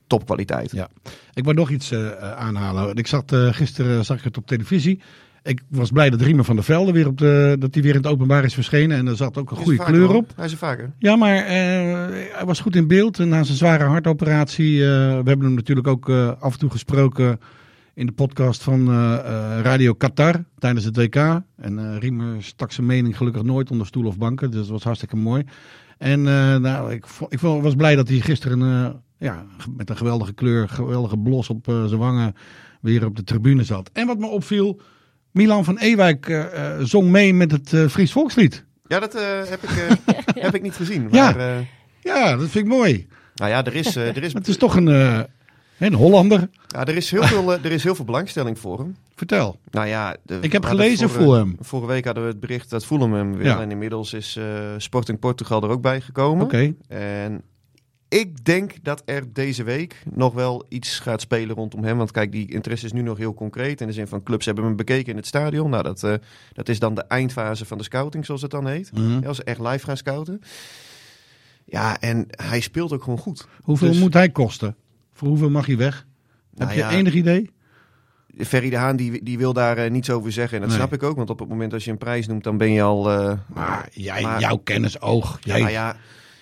topkwaliteit. 0.06 0.70
Ja. 0.70 0.88
Ik 1.34 1.44
wou 1.44 1.56
nog 1.56 1.70
iets 1.70 1.94
aanhalen. 2.20 2.94
Ik 2.94 3.06
zat, 3.06 3.32
gisteren 3.34 4.04
zag 4.04 4.18
ik 4.18 4.24
het 4.24 4.36
op 4.36 4.46
televisie. 4.46 5.00
Ik 5.44 5.62
was 5.68 5.90
blij 5.90 6.10
dat 6.10 6.20
Riemer 6.20 6.44
van 6.44 6.54
der 6.54 6.64
Velde 6.64 6.92
weer 6.92 7.06
op 7.06 7.18
de, 7.18 7.56
dat 7.58 7.74
hij 7.74 7.82
weer 7.82 7.94
in 7.94 8.02
het 8.02 8.06
openbaar 8.06 8.44
is 8.44 8.54
verschenen. 8.54 8.96
En 8.96 9.06
er 9.06 9.16
zat 9.16 9.38
ook 9.38 9.50
een 9.50 9.56
goede 9.56 9.76
vaker, 9.76 9.92
kleur 9.92 10.14
op. 10.14 10.32
Hij 10.36 10.44
is 10.44 10.52
er 10.52 10.58
vaker. 10.58 10.92
Ja, 10.98 11.16
maar 11.16 11.36
eh, 11.36 11.46
hij 12.32 12.42
was 12.44 12.60
goed 12.60 12.76
in 12.76 12.86
beeld. 12.86 13.18
En 13.18 13.28
na 13.28 13.42
zijn 13.42 13.56
zware 13.56 13.84
hartoperatie. 13.84 14.80
eh, 14.80 14.88
we 14.88 15.28
hebben 15.28 15.40
hem 15.40 15.54
natuurlijk 15.54 15.86
ook 15.86 16.08
eh, 16.08 16.32
af 16.40 16.52
en 16.52 16.58
toe 16.58 16.70
gesproken 16.70 17.40
in 17.94 18.06
de 18.06 18.12
podcast 18.12 18.62
van 18.62 18.90
Radio 19.62 19.94
Qatar 19.94 20.44
tijdens 20.58 20.84
het 20.84 20.96
WK. 20.96 21.16
En 21.56 21.98
Riemer 21.98 22.42
stak 22.42 22.72
zijn 22.72 22.86
mening 22.86 23.16
gelukkig 23.16 23.42
nooit 23.42 23.70
onder 23.70 23.86
stoel 23.86 24.06
of 24.06 24.18
banken. 24.18 24.50
Dus 24.50 24.60
dat 24.60 24.68
was 24.68 24.84
hartstikke 24.84 25.16
mooi. 25.16 25.44
En 25.98 26.22
nou, 26.62 26.92
ik, 26.92 27.06
ik 27.28 27.40
was 27.40 27.74
blij 27.74 27.96
dat 27.96 28.08
hij 28.08 28.20
gisteren 28.20 28.60
ja, 29.18 29.44
met 29.76 29.90
een 29.90 29.96
geweldige 29.96 30.32
kleur, 30.32 30.68
geweldige 30.68 31.18
blos 31.18 31.48
op 31.48 31.64
zijn 31.66 31.98
wangen 31.98 32.34
weer 32.80 33.04
op 33.04 33.16
de 33.16 33.24
tribune 33.24 33.64
zat. 33.64 33.90
En 33.92 34.06
wat 34.06 34.18
me 34.18 34.26
opviel, 34.26 34.80
Milan 35.34 35.64
van 35.64 35.78
Ewijk 35.78 36.28
eh, 36.28 36.40
eh, 36.76 36.80
zong 36.82 37.08
mee 37.10 37.34
met 37.34 37.50
het 37.50 37.72
eh, 37.72 37.86
Fries 37.88 38.12
volkslied. 38.12 38.64
Ja, 38.86 39.00
dat 39.00 39.14
eh, 39.14 39.22
heb, 39.44 39.62
ik, 39.62 39.70
eh, 39.70 40.14
heb 40.44 40.54
ik 40.54 40.62
niet 40.62 40.74
gezien. 40.74 41.08
Ja. 41.10 41.24
Maar, 41.30 41.38
eh, 41.56 41.56
Ja, 42.00 42.36
dat 42.36 42.48
vind 42.48 42.64
ik 42.64 42.70
mooi. 42.72 43.06
nou 43.34 43.50
ja, 43.50 43.64
er 43.64 43.74
is, 43.74 43.96
er 43.96 44.22
is 44.22 44.32
Het 44.42 44.48
is 44.48 44.56
toch 44.56 44.76
een, 44.76 44.88
eh, 44.88 45.20
een 45.78 45.94
Hollander. 45.94 46.48
Ja, 46.66 46.84
er, 46.86 46.96
is 46.96 47.10
heel 47.10 47.22
veel, 47.22 47.52
er 47.52 47.64
is 47.72 47.82
heel 47.84 47.94
veel 47.94 48.04
belangstelling 48.04 48.58
voor 48.58 48.78
hem. 48.78 48.96
Vertel. 49.16 49.58
Nou 49.70 49.86
ja, 49.86 50.16
de- 50.22 50.38
Ik 50.40 50.52
heb 50.52 50.64
gelezen 50.64 51.08
vorige- 51.08 51.24
Fulham. 51.30 51.56
Vorige 51.60 51.88
week 51.88 52.04
hadden 52.04 52.22
we 52.24 52.28
het 52.30 52.40
bericht 52.40 52.70
dat 52.70 52.86
Fulham 52.86 53.12
hem 53.14 53.36
wil. 53.36 53.46
Ja. 53.46 53.60
En 53.60 53.70
inmiddels 53.70 54.12
is 54.12 54.36
eh, 54.36 54.44
Sporting 54.76 55.18
Portugal 55.18 55.62
er 55.62 55.68
ook 55.68 55.82
bij 55.82 56.00
gekomen. 56.00 56.44
Oké. 56.44 56.74
En 56.88 57.42
ik 58.08 58.44
denk 58.44 58.72
dat 58.82 59.02
er 59.04 59.32
deze 59.32 59.62
week 59.62 60.02
nog 60.12 60.32
wel 60.34 60.66
iets 60.68 60.98
gaat 60.98 61.20
spelen 61.20 61.56
rondom 61.56 61.84
hem. 61.84 61.96
Want 61.96 62.10
kijk, 62.10 62.32
die 62.32 62.52
interesse 62.52 62.86
is 62.86 62.92
nu 62.92 63.02
nog 63.02 63.18
heel 63.18 63.34
concreet. 63.34 63.80
In 63.80 63.86
de 63.86 63.92
zin 63.92 64.06
van 64.06 64.22
clubs 64.22 64.46
hebben 64.46 64.64
hem 64.64 64.76
bekeken 64.76 65.10
in 65.10 65.16
het 65.16 65.26
stadion. 65.26 65.70
Nou, 65.70 65.82
dat, 65.82 66.02
eh, 66.02 66.14
dat 66.52 66.68
is 66.68 66.78
dan 66.78 66.94
de 66.94 67.04
eindfase 67.04 67.64
van 67.64 67.78
de 67.78 67.84
scouting, 67.84 68.24
zoals 68.26 68.42
het 68.42 68.50
dan 68.50 68.66
heet. 68.66 68.92
Mhm. 68.92 69.20
Ja, 69.20 69.28
als 69.28 69.36
ze 69.36 69.44
echt 69.44 69.60
live 69.60 69.84
gaan 69.84 69.96
scouten. 69.96 70.40
Ja, 71.64 72.00
en 72.00 72.26
hij 72.30 72.60
speelt 72.60 72.92
ook 72.92 73.02
gewoon 73.02 73.18
goed. 73.18 73.46
Hoeveel 73.62 73.88
Dus- 73.88 73.98
moet 73.98 74.14
hij 74.14 74.30
kosten? 74.30 74.76
Voor 75.12 75.28
hoeveel 75.28 75.50
mag 75.50 75.66
hij 75.66 75.76
weg? 75.76 76.06
Nou 76.54 76.68
Heb 76.70 76.78
je 76.78 76.84
ja, 76.84 76.90
enig 76.98 77.14
idee? 77.14 77.50
Ferry 78.38 78.70
de 78.70 78.76
Haan 78.76 78.96
die, 78.96 79.22
die 79.22 79.38
wil 79.38 79.52
daar 79.52 79.76
eh, 79.78 79.90
niets 79.90 80.10
over 80.10 80.32
zeggen. 80.32 80.54
En 80.54 80.60
dat 80.60 80.68
Nee. 80.68 80.78
snap 80.78 80.92
ik 80.92 81.02
ook, 81.02 81.16
want 81.16 81.30
op 81.30 81.38
het 81.38 81.48
moment 81.48 81.72
als 81.72 81.84
je 81.84 81.90
een 81.90 81.98
prijs 81.98 82.26
noemt, 82.26 82.44
dan 82.44 82.56
ben 82.56 82.70
je 82.70 82.82
al... 82.82 83.10
eh, 83.10 83.32
Maar 83.54 83.88
jij, 83.92 84.22
maar- 84.22 84.40
jouw 84.40 84.56
kennisoog. 84.56 85.38
Jij, 85.42 85.58
nou 85.60 85.70
ja, 85.72 85.96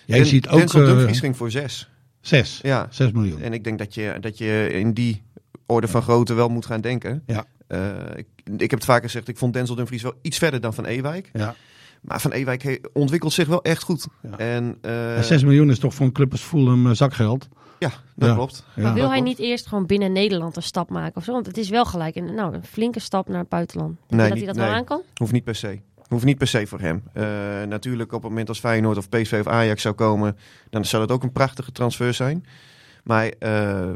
jij 0.07 0.19
Den- 0.19 0.27
ziet 0.27 0.49
ook 0.49 0.59
Denzel 0.59 0.81
eh, 0.81 0.87
Dumfries 0.87 1.21
ging 1.21 1.37
voor 1.37 1.51
zes. 1.51 1.91
zes. 2.21 2.59
Ja, 2.63 2.87
Zes 2.91 3.13
miljoen. 3.13 3.41
en 3.43 3.53
ik 3.53 3.65
denk 3.65 3.79
dat 3.79 3.95
je, 3.95 4.17
dat 4.21 4.39
je 4.39 4.69
in 4.73 4.93
die 4.93 5.23
orde 5.67 5.89
van 5.89 6.03
grootte 6.03 6.35
wel 6.35 6.49
moet 6.49 6.67
gaan 6.67 6.81
denken. 6.81 7.23
Ja. 7.27 7.45
Eh, 7.67 7.89
ik, 8.17 8.27
ik 8.57 8.61
heb 8.61 8.71
het 8.71 8.85
vaker 8.85 9.05
gezegd, 9.05 9.29
ik 9.29 9.37
vond 9.39 9.53
Denzel 9.53 9.75
Dumfries 9.75 10.03
wel 10.03 10.15
iets 10.23 10.39
verder 10.39 10.61
dan 10.61 10.75
Van 10.75 10.85
Ewijk. 10.85 11.31
Ja. 11.33 11.55
Maar 12.01 12.21
Van 12.21 12.33
Ewijk 12.33 12.89
ontwikkelt 12.93 13.33
zich 13.33 13.49
wel 13.49 13.63
echt 13.63 13.83
goed. 13.83 14.07
Ja. 14.23 14.39
En, 14.39 14.79
eh, 14.81 15.17
En 15.17 15.25
zes 15.25 15.43
miljoen 15.43 15.71
is 15.71 15.79
toch 15.79 15.95
voor 15.95 16.07
een 16.07 16.13
club 16.13 16.33
als 16.33 16.41
Fulham 16.43 16.87
eh, 16.87 16.93
zakgeld? 16.95 17.49
ja, 17.79 17.91
dat 18.17 18.29
Ja. 18.29 18.35
klopt. 18.35 18.65
Ja. 18.75 18.83
Maar 18.83 18.93
wil 18.93 19.03
dat 19.03 19.11
hij 19.13 19.23
klopt. 19.23 19.39
niet 19.39 19.49
eerst 19.49 19.67
gewoon 19.67 19.87
binnen 19.87 20.13
Nederland 20.13 20.57
een 20.57 20.63
stap 20.63 20.91
maken 20.91 21.17
of 21.17 21.25
zo? 21.25 21.33
Want 21.33 21.47
het 21.47 21.57
is 21.57 21.69
wel 21.69 21.85
gelijk 21.85 22.17
een, 22.17 22.35
nou, 22.35 22.55
een 22.55 22.65
flinke 22.65 23.01
stap 23.01 23.29
naar 23.29 23.39
het 23.39 23.49
buitenland. 23.49 23.97
Denk 24.07 24.11
je 24.11 24.17
dat 24.17 24.29
niet- 24.29 24.37
hij 24.37 24.47
dat 24.47 24.57
wel 24.57 24.67
nee. 24.67 24.75
aan 24.75 24.85
kan? 24.85 25.03
Hoeft 25.15 25.33
niet 25.33 25.45
per 25.45 25.55
se. 25.55 25.81
Hoeft 26.13 26.25
niet 26.25 26.39
per 26.39 26.47
se 26.47 26.67
voor 26.67 26.81
hem. 26.81 27.03
Eh, 27.13 27.25
natuurlijk 27.69 28.13
op 28.13 28.21
het 28.21 28.31
moment 28.31 28.49
als 28.49 28.59
Feyenoord 28.59 28.97
of 28.97 29.09
PSV 29.09 29.37
of 29.41 29.47
Ajax 29.47 29.83
zou 29.83 29.95
komen, 29.95 30.37
dan 30.71 30.85
zou 30.85 31.07
dat 31.07 31.17
ook 31.17 31.23
een 31.23 31.33
prachtige 31.33 31.73
transfer 31.73 32.15
zijn. 32.15 32.45
Maar 33.05 33.29
eh, 33.39 33.91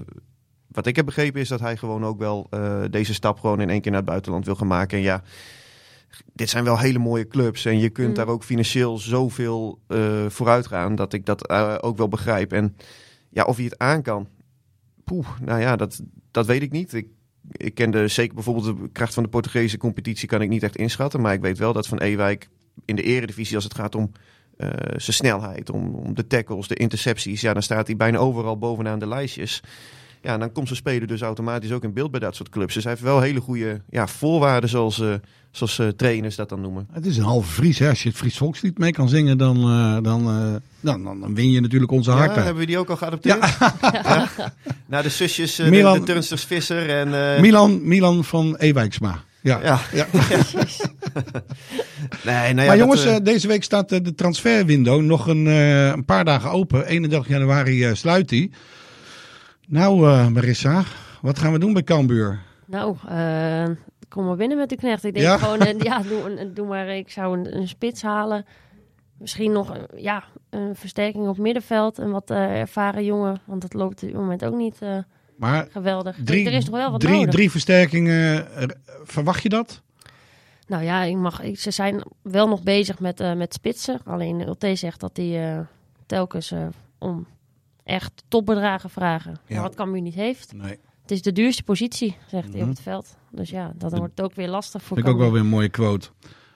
wat 0.67 0.87
ik 0.87 0.97
heb 0.97 1.05
begrepen 1.05 1.41
is 1.41 1.49
dat 1.49 1.61
hij 1.61 1.77
gewoon 1.77 2.05
ook 2.05 2.19
wel 2.19 2.47
eh, 2.51 2.83
deze 2.91 3.15
stap 3.15 3.41
gewoon 3.41 3.61
in 3.61 3.71
één 3.71 3.81
keer 3.81 3.91
naar 3.91 4.01
het 4.01 4.11
buitenland 4.11 4.45
wil 4.45 4.55
gaan 4.55 4.67
maken. 4.67 4.99
En 4.99 5.05
ja, 5.05 5.23
dit 6.33 6.51
zijn 6.51 6.65
wel 6.65 6.79
hele 6.79 6.99
mooie 6.99 7.29
clubs 7.29 7.65
en 7.65 7.79
je 7.79 7.91
kunt 7.91 8.09
Mm. 8.09 8.15
daar 8.15 8.29
ook 8.29 8.45
financieel 8.45 8.99
zoveel 8.99 9.81
vooruit 10.29 10.67
gaan 10.67 10.95
dat 10.95 11.13
ik 11.13 11.27
dat 11.27 11.51
ook 11.83 11.97
wel 11.97 12.09
begrijp. 12.09 12.53
En 12.53 12.77
ja, 13.31 13.45
of 13.45 13.57
hij 13.57 13.65
het 13.65 13.79
aan 13.79 14.03
kan, 14.03 14.29
poeh, 15.05 15.29
nou 15.41 15.61
ja, 15.61 15.77
dat, 15.77 16.01
dat 16.31 16.47
weet 16.47 16.63
ik 16.63 16.73
niet. 16.73 16.93
Ik, 16.93 17.07
ik 17.53 17.75
ken 17.75 17.91
de, 17.91 18.09
zeker 18.09 18.35
bijvoorbeeld 18.35 18.65
de 18.65 18.89
kracht 18.93 19.15
van 19.15 19.23
de 19.23 19.29
Portugese 19.29 19.79
competitie 19.79 20.29
kan 20.29 20.43
ik 20.43 20.49
niet 20.49 20.63
echt 20.63 20.77
inschatten. 20.77 21.21
Maar 21.21 21.33
ik 21.33 21.41
weet 21.41 21.59
wel 21.59 21.73
dat 21.73 21.87
Van 21.87 21.99
Ewijk 21.99 22.49
in 22.85 22.97
de 22.97 23.03
eredivisie, 23.03 23.55
als 23.55 23.65
het 23.65 23.75
gaat 23.75 23.95
om 23.95 24.13
eh, 24.57 24.69
zijn 24.87 25.17
snelheid, 25.17 25.71
om, 25.71 25.95
om 25.95 26.15
de 26.15 26.27
tackles, 26.27 26.69
de 26.69 26.75
intercepties, 26.75 27.41
ja, 27.41 27.53
dan 27.53 27.63
staat 27.63 27.87
hij 27.87 27.97
bijna 27.97 28.19
overal 28.19 28.59
bovenaan 28.59 28.99
de 28.99 29.07
lijstjes. 29.07 29.63
Ja, 30.27 30.39
dan 30.39 30.53
komt 30.53 30.67
zijn 30.67 30.79
speler 30.79 31.07
dus 31.07 31.21
automatisch 31.21 31.73
ook 31.73 31.85
in 31.85 31.93
beeld 31.93 32.11
bij 32.11 32.21
dat 32.21 32.35
soort 32.35 32.49
clubs. 32.49 32.75
Dus 32.75 32.83
hij 32.83 32.93
heeft 32.93 33.05
wel 33.05 33.21
hele 33.21 33.41
goede 33.41 33.81
ja, 33.91 34.07
voorwaarden, 34.07 34.71
zoals, 34.71 35.01
eh, 35.01 35.15
zoals 35.51 35.79
eh, 35.79 35.89
trainers 35.89 36.37
dat 36.37 36.49
dan 36.49 36.61
noemen. 36.61 36.89
Het 36.93 37.07
is 37.07 37.17
een 37.17 37.25
halve 37.25 37.53
Fries. 37.53 37.79
Hè? 37.79 37.89
Als 37.89 38.03
je 38.03 38.09
het 38.09 38.19
Fries 38.19 38.37
volkslied 38.37 38.79
mee 38.79 38.93
kan 38.93 39.09
zingen, 39.09 39.39
dan, 39.39 39.57
eh, 39.57 39.99
dan, 40.03 40.25
dan, 40.81 41.03
dan, 41.21 41.35
win 41.35 41.51
je 41.51 41.61
natuurlijk 41.61 41.93
onze 41.93 42.11
Ja, 42.11 42.17
harten. 42.17 42.43
hebben 42.43 42.61
we 42.61 42.67
die 42.67 42.79
ook 42.79 42.89
al 42.89 42.97
geadopteerd? 42.97 43.57
Ja. 43.59 44.29
Nou, 44.89 45.03
de 45.03 45.09
zusjes, 45.09 45.59
eh, 45.59 45.65
de, 45.65 45.71
Milan- 45.71 45.99
de 45.99 46.05
turnsters 46.05 46.45
Visser 46.45 46.91
en... 46.91 47.41
Milan, 47.41 47.89
Milan 47.89 48.25
van 48.25 48.57
Ewijksma. 48.57 49.23
Ja. 49.41 49.61
Ja. 49.63 49.81
Ja. 49.93 50.07
Nee, 52.25 52.55
nou 52.55 52.61
ja, 52.61 52.67
maar 52.67 52.77
jongens, 52.77 53.23
deze 53.23 53.49
week 53.49 53.63
staat 53.63 53.89
de 53.89 54.15
transferwindow 54.15 55.03
nog 55.03 55.27
een, 55.27 55.47
een 55.47 56.05
paar 56.05 56.25
dagen 56.25 56.51
open. 56.51 56.87
31 56.87 57.29
januari 57.29 57.97
sluit 57.97 58.29
die. 58.29 58.51
Nou, 59.67 60.09
eh, 60.09 60.29
Marissa, 60.29 60.85
wat 61.23 61.39
gaan 61.39 61.53
we 61.53 61.59
doen 61.59 61.73
bij 61.73 61.83
Cambuur? 61.83 62.43
Nou, 62.67 62.97
eh, 63.09 63.65
kom 64.09 64.25
maar 64.25 64.37
binnen 64.37 64.59
met 64.59 64.69
de 64.69 64.77
knecht. 64.77 65.05
Ik 65.05 65.15
denk 65.15 65.27
Ja? 65.27 65.39
gewoon, 65.39 65.59
eh, 65.61 65.79
ja, 65.89 66.03
doe, 66.55 66.67
maar, 66.67 66.89
ik 66.89 67.11
zou 67.11 67.39
een, 67.39 67.57
een 67.57 67.69
spits 67.69 68.03
halen. 68.03 68.45
Misschien 69.19 69.53
nog 69.53 69.77
ja, 69.97 70.25
een 70.51 70.77
versterking 70.77 71.29
op 71.29 71.39
middenveld. 71.39 71.99
Een 71.99 72.11
wat 72.11 72.31
ervaren 72.31 73.05
jongen, 73.05 73.41
want 73.45 73.61
dat 73.63 73.75
loopt 73.75 74.03
op 74.03 74.09
dit 74.09 74.13
moment 74.17 74.45
ook 74.45 74.55
niet 74.55 74.79
Maar 75.37 75.67
geweldig. 75.71 76.17
drie, 76.25 76.47
er 76.47 76.53
is 76.53 76.65
nog 76.65 76.75
wel 76.75 76.91
wat 76.91 77.01
drie, 77.01 77.17
nodig. 77.17 77.35
drie 77.35 77.51
versterkingen, 77.51 78.47
verwacht 79.05 79.43
je 79.43 79.49
dat? 79.49 79.83
Nou 80.67 80.83
ja, 80.85 81.03
ik 81.03 81.17
mag, 81.17 81.43
ik, 81.43 81.59
ze 81.59 81.71
zijn 81.71 82.03
wel 82.23 82.49
nog 82.49 82.63
bezig 82.63 82.99
met, 83.01 83.37
met 83.37 83.55
spitsen. 83.55 84.01
Alleen 84.05 84.41
Ulte 84.47 84.75
zegt 84.75 85.01
dat 85.01 85.17
hij 85.17 85.67
telkens 86.07 86.55
om 86.99 87.27
echt 87.87 88.25
topbedragen 88.29 88.91
vragen. 88.91 89.31
Ja. 89.47 89.55
Maar 89.55 89.63
wat 89.63 89.75
Cambuur 89.75 90.01
niet 90.01 90.15
heeft. 90.15 90.53
Nee. 90.53 90.79
Het 91.03 91.11
is 91.11 91.23
de 91.23 91.33
duurste 91.33 91.63
positie, 91.63 92.17
zegt 92.31 92.49
hij 92.49 92.53
Mhm. 92.61 92.63
op 92.63 92.69
het 92.69 92.81
veld. 92.81 93.17
Dus 93.31 93.51
ja, 93.51 93.73
dat 93.79 93.91
De- 93.91 93.97
wordt 93.97 94.13
het 94.17 94.25
ook 94.27 94.35
weer 94.35 94.49
lastig 94.49 94.83
voor 94.83 94.97
Vind 94.97 95.09
ik 95.09 95.15
ook 95.15 95.21
wel 95.21 95.33
weer 95.33 95.41
een 95.41 95.47
mooie 95.47 95.69
quote. 95.69 96.09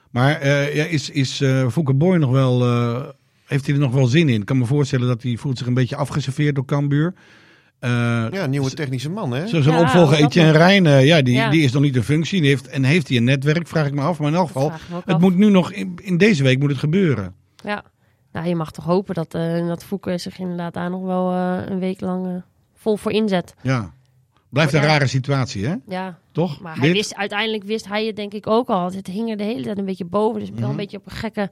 Maar 0.09 0.39
eh, 0.39 0.75
ja, 0.75 0.83
is, 0.83 1.09
is 1.09 1.41
eh 1.41 1.67
Fouke 1.69 1.93
Boy 1.93 2.17
nog 2.17 2.31
wel, 2.31 2.61
eh, 2.65 3.03
heeft 3.45 3.65
hij 3.65 3.75
er 3.75 3.81
nog 3.81 3.93
wel 3.93 4.05
zin 4.05 4.29
in? 4.29 4.39
Ik 4.39 4.45
kan 4.45 4.57
me 4.57 4.65
voorstellen 4.65 5.07
dat 5.07 5.23
hij 5.23 5.37
voelt 5.37 5.57
zich 5.57 5.67
een 5.67 5.73
beetje 5.73 5.95
afgeserveerd 5.95 6.55
door 6.55 6.65
Cambuur. 6.65 7.13
Eh 7.79 7.89
ja, 8.31 8.45
nieuwe 8.45 8.73
technische 8.73 9.09
man, 9.09 9.31
hè? 9.31 9.47
Zo 9.47 9.61
zijn 9.61 9.75
Ja, 9.75 9.81
opvolger 9.81 10.17
Etienne 10.17 10.51
nog. 10.51 10.61
Rijn, 10.61 10.85
eh, 10.85 11.05
ja, 11.05 11.21
die, 11.21 11.33
Ja. 11.35 11.49
die 11.49 11.61
is 11.63 11.71
nog 11.71 11.81
niet 11.81 11.95
in 11.95 12.03
functie. 12.03 12.39
Die 12.41 12.49
heeft, 12.49 12.67
en 12.67 12.83
heeft 12.83 13.07
hij 13.07 13.17
een 13.17 13.23
netwerk, 13.23 13.67
vraag 13.67 13.87
ik 13.87 13.93
me 13.93 14.01
af. 14.01 14.19
Maar 14.19 14.27
in 14.29 14.35
elk 14.35 14.47
geval, 14.47 14.71
het 14.71 15.05
af. 15.05 15.21
moet 15.21 15.35
nu 15.35 15.49
nog, 15.49 15.71
in, 15.71 15.93
in 16.01 16.17
deze 16.17 16.43
week 16.43 16.59
moet 16.59 16.69
het 16.69 16.79
gebeuren. 16.79 17.33
Ja, 17.63 17.83
nou, 18.31 18.47
je 18.47 18.55
mag 18.55 18.71
toch 18.71 18.85
hopen 18.85 19.15
dat, 19.15 19.33
eh 19.33 19.67
dat 19.67 19.83
Fouke 19.83 20.17
zich 20.17 20.39
inderdaad 20.39 20.73
daar 20.73 20.89
nog 20.89 21.01
wel 21.01 21.31
eh, 21.31 21.57
een 21.65 21.79
week 21.79 22.01
lang 22.01 22.25
eh, 22.27 22.33
vol 22.73 22.95
voor 22.97 23.11
inzet. 23.11 23.53
Ja. 23.61 23.93
Blijft 24.49 24.73
een 24.73 24.81
Ja. 24.81 24.87
rare 24.87 25.07
situatie, 25.07 25.65
hè? 25.67 25.75
Ja, 25.87 26.17
Toch? 26.31 26.59
maar 26.59 26.73
hij 26.77 26.87
Dit? 26.87 26.95
wist, 26.95 27.15
uiteindelijk 27.15 27.63
wist 27.63 27.87
hij 27.87 28.05
het 28.05 28.15
denk 28.15 28.33
ik 28.33 28.47
ook 28.47 28.67
al. 28.69 28.91
Het 28.91 29.07
hing 29.07 29.29
er 29.29 29.37
de 29.37 29.43
hele 29.43 29.63
tijd 29.63 29.77
een 29.77 29.85
beetje 29.85 30.05
boven. 30.05 30.39
Dus 30.39 30.49
wel 30.49 30.59
Mhm. 30.59 30.69
een 30.69 30.75
beetje 30.75 30.97
op 30.97 31.05
een 31.05 31.11
gekke 31.11 31.49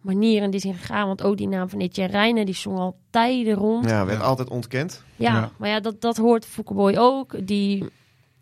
manier 0.00 0.42
in 0.42 0.50
die 0.50 0.60
zin 0.60 0.74
gegaan. 0.74 1.06
Want 1.06 1.22
ook 1.22 1.36
die 1.36 1.48
naam 1.48 1.68
van 1.68 1.80
Etienne 1.80 2.12
Rijnen, 2.12 2.46
die 2.46 2.54
zong 2.54 2.78
al 2.78 2.96
tijden 3.10 3.54
rond. 3.54 3.90
Ja, 3.90 4.04
werd 4.06 4.18
Ja. 4.18 4.24
altijd 4.24 4.48
ontkend. 4.50 5.04
Ja, 5.16 5.32
Ja. 5.34 5.50
maar 5.56 5.68
ja, 5.68 5.80
dat, 5.80 6.00
dat 6.00 6.16
hoort 6.16 6.46
Foukeboy 6.46 6.94
ook. 6.96 7.46
Die 7.46 7.84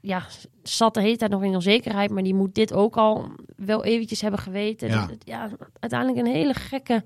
ja, 0.00 0.22
zat 0.62 0.94
de 0.94 1.00
hele 1.00 1.16
tijd 1.16 1.30
nog 1.30 1.42
in 1.42 1.54
onzekerheid, 1.54 2.10
maar 2.10 2.22
die 2.22 2.34
moet 2.34 2.54
dit 2.54 2.72
ook 2.72 2.96
al 2.96 3.28
wel 3.56 3.84
eventjes 3.84 4.20
hebben 4.20 4.40
geweten. 4.40 4.88
Ja. 4.88 5.06
Dus 5.06 5.16
ja, 5.18 5.48
uiteindelijk 5.80 6.26
een 6.26 6.32
hele 6.34 6.54
gekke 6.54 7.04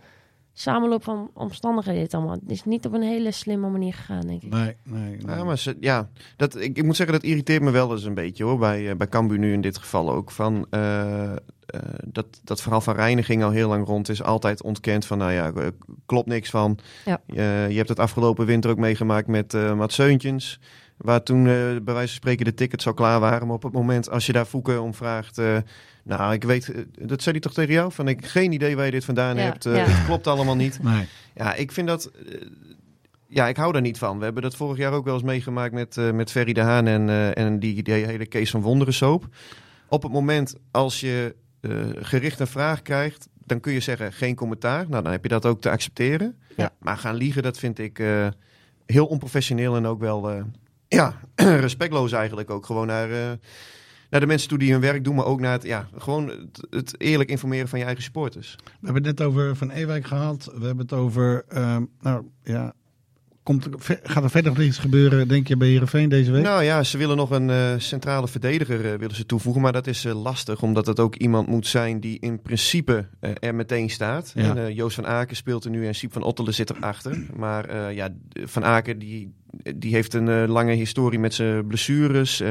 samenloop 0.61 1.05
van 1.05 1.31
omstandigheden 1.35 2.03
dit 2.03 2.15
allemaal. 2.15 2.33
Het 2.33 2.51
is 2.51 2.65
niet 2.65 2.87
op 2.87 2.93
een 2.93 3.03
hele 3.03 3.33
slimme 3.33 3.69
manier 3.69 3.95
gegaan, 3.95 4.27
denk 4.27 4.43
ik. 4.43 4.51
Nee, 4.51 4.77
nee. 4.83 5.17
nee. 5.25 5.37
Ja, 5.37 5.45
maar 5.45 5.59
ze, 5.59 5.77
ja, 5.81 6.09
dat, 6.37 6.57
ik, 6.57 6.77
ik 6.77 6.85
moet 6.85 6.97
zeggen, 6.97 7.15
dat 7.15 7.25
irriteert 7.25 7.63
me 7.63 7.71
wel 7.71 7.93
eens 7.93 8.05
een 8.05 8.15
beetje 8.15 8.45
hoor. 8.45 8.59
Bij, 8.59 8.91
eh, 8.91 8.97
bij 8.97 9.09
Cambuur 9.09 9.39
nu 9.39 9.53
in 9.53 9.61
dit 9.61 9.79
geval 9.79 10.13
ook. 10.13 10.31
Van, 10.31 10.67
eh, 10.71 11.33
eh, 11.33 11.81
dat, 12.05 12.41
dat 12.45 12.61
verhaal 12.61 12.81
van 12.81 12.95
reiniging 12.95 13.43
al 13.43 13.51
heel 13.51 13.69
lang 13.69 13.87
rond 13.87 14.09
is. 14.09 14.23
Altijd 14.23 14.63
ontkend 14.63 15.07
van, 15.07 15.19
nou 15.19 15.33
ja, 15.33 15.53
klopt 16.07 16.29
niks 16.29 16.51
van. 16.51 16.79
Ja. 17.05 17.21
Eh, 17.27 17.71
je 17.71 17.77
hebt 17.77 17.89
het 17.89 17.99
afgelopen 17.99 18.47
winter 18.47 18.71
ook 18.71 18.79
meegemaakt 18.79 19.27
met 19.27 19.55
eh 19.55 19.83
Seuntjens. 19.87 20.61
Waar 20.97 21.23
toen 21.23 21.45
bij 21.45 21.81
wijze 21.85 22.09
van 22.09 22.09
spreken 22.09 22.45
de 22.45 22.55
tickets 22.55 22.87
al 22.87 22.95
klaar 22.95 23.21
waren. 23.21 23.47
Maar 23.47 23.57
op 23.57 23.63
het 23.63 23.73
moment 23.73 24.11
als 24.11 24.27
je 24.27 24.33
daar 24.33 24.45
Fouke 24.45 24.81
om 24.81 24.95
vraagt... 24.95 25.41
eh, 26.09 26.19
nou, 26.19 26.33
ik 26.33 26.45
weet, 26.45 26.69
eh, 26.73 26.83
dat 27.03 27.23
zei 27.23 27.33
hij 27.33 27.41
toch 27.41 27.55
tegen 27.55 27.73
jou? 27.73 27.93
Van, 27.93 28.09
ik 28.09 28.21
heb 28.21 28.31
geen 28.31 28.53
idee 28.53 28.77
waar 28.77 28.85
je 28.85 28.91
dit 28.91 29.05
vandaan 29.05 29.37
Ja, 29.37 29.43
hebt. 29.43 29.67
Eh, 29.67 29.77
ja. 29.77 29.85
Het 29.85 30.07
klopt 30.07 30.27
allemaal 30.27 30.57
niet. 30.57 30.83
nee. 30.83 31.07
Ja, 31.35 31.55
ik 31.55 31.73
vind 31.73 31.89
dat. 31.89 32.07
eh, 32.07 32.41
ja, 33.31 33.49
ik 33.49 33.57
hou 33.57 33.73
daar 33.73 33.83
niet 33.83 33.99
van. 33.99 34.19
We 34.19 34.25
hebben 34.25 34.43
dat 34.43 34.57
vorig 34.57 34.77
jaar 34.79 34.93
ook 34.93 35.05
wel 35.05 35.15
eens 35.15 35.23
meegemaakt 35.23 35.73
met, 35.73 35.97
eh, 35.97 36.11
met 36.11 36.31
Ferry 36.31 36.53
de 36.53 36.61
Haan 36.61 36.87
en, 36.87 37.09
eh, 37.09 37.37
en 37.39 37.59
die, 37.59 37.83
die 37.83 37.95
hele 37.95 38.27
Kees 38.27 38.51
van 38.51 38.63
Wonderen 38.63 38.95
soap. 38.95 39.27
Op 39.89 40.03
het 40.03 40.13
moment 40.13 40.55
als 40.71 41.01
je 41.01 41.35
eh, 41.61 41.71
gericht 42.01 42.41
een 42.41 42.47
vraag 42.47 42.83
krijgt, 42.83 43.29
dan 43.45 43.61
kun 43.61 43.73
je 43.73 43.81
zeggen 43.81 44.13
geen 44.13 44.35
commentaar. 44.35 44.87
Nou, 44.89 45.03
dan 45.03 45.13
heb 45.13 45.23
je 45.23 45.29
dat 45.29 45.47
ook 45.47 45.61
te 45.61 45.71
accepteren. 45.71 46.37
Ja. 46.57 46.71
Maar 46.79 46.97
gaan 46.97 47.15
liegen, 47.15 47.43
dat 47.43 47.59
vind 47.59 47.79
ik 47.79 47.99
eh, 47.99 48.27
heel 48.87 49.07
onprofessioneel 49.07 49.77
en 49.77 49.87
ook 49.87 50.01
wel 50.01 50.31
eh, 50.31 50.43
ja, 50.89 51.21
respectloos 51.67 52.13
eigenlijk 52.13 52.51
ook. 52.51 52.67
Gewoon 52.67 52.87
naar, 52.87 53.11
eh, 53.11 53.31
naar 54.11 54.21
de 54.21 54.27
mensen 54.27 54.49
toe 54.49 54.59
die 54.59 54.73
hun 54.73 54.81
werk 54.81 55.05
doen, 55.05 55.15
maar 55.15 55.25
ook 55.25 55.41
naar 55.41 55.53
het, 55.53 55.63
ja, 55.63 55.89
gewoon 55.97 56.29
het, 56.29 56.67
het 56.71 57.01
eerlijk 57.01 57.31
informeren 57.31 57.69
van 57.69 57.79
je 57.79 57.85
eigen 57.85 58.03
supporters. 58.03 58.57
We 58.65 58.71
hebben 58.87 59.05
het 59.05 59.19
net 59.19 59.27
over 59.29 59.57
Van 59.57 59.71
Ewijk 59.71 60.07
gehad. 60.07 60.45
We 60.45 60.67
hebben 60.67 60.85
het 60.85 60.93
over, 60.93 61.45
ehm, 61.49 61.85
nou 62.01 62.25
ja, 62.43 62.75
komt 63.49 63.69
gaat 64.03 64.25
er 64.25 64.31
verder 64.31 64.53
nog 64.53 64.63
iets 64.63 64.79
gebeuren, 64.79 65.29
denk 65.29 65.49
je, 65.49 65.57
bij 65.57 65.69
Heerenveen 65.69 66.09
deze 66.09 66.31
week? 66.31 66.43
Nou 66.43 66.63
ja, 66.63 66.83
ze 66.83 66.99
willen 66.99 67.17
nog 67.17 67.31
een 67.31 67.51
eh, 67.51 67.75
centrale 67.79 68.29
verdediger 68.29 68.93
eh, 68.93 68.99
willen 68.99 69.17
ze 69.17 69.27
toevoegen. 69.27 69.63
Maar 69.63 69.73
dat 69.73 69.87
is 69.87 70.05
eh, 70.05 70.23
lastig, 70.23 70.63
omdat 70.63 70.87
het 70.87 71.01
ook 71.01 71.15
iemand 71.15 71.49
moet 71.49 71.67
zijn 71.67 72.01
die 72.01 72.19
in 72.21 72.43
principe 72.43 73.07
er 73.21 73.55
meteen 73.55 73.91
staat. 73.91 74.33
Ja. 74.35 74.57
En, 74.57 74.75
Joost 74.75 74.95
van 74.95 75.07
Aken 75.07 75.37
speelt 75.37 75.65
er 75.65 75.71
nu 75.71 75.87
en 75.87 75.95
Siep 75.95 76.13
van 76.13 76.23
Ottelen 76.23 76.55
zit 76.55 76.71
erachter. 76.71 77.27
Maar 77.37 77.93
ja, 77.95 78.09
Van 78.33 78.65
Aken 78.65 78.99
die, 78.99 79.33
die 79.77 79.93
heeft 79.93 80.15
een 80.15 80.49
lange 80.49 80.73
historie 80.73 81.19
met 81.19 81.35
zijn 81.35 81.67
blessures. 81.67 82.43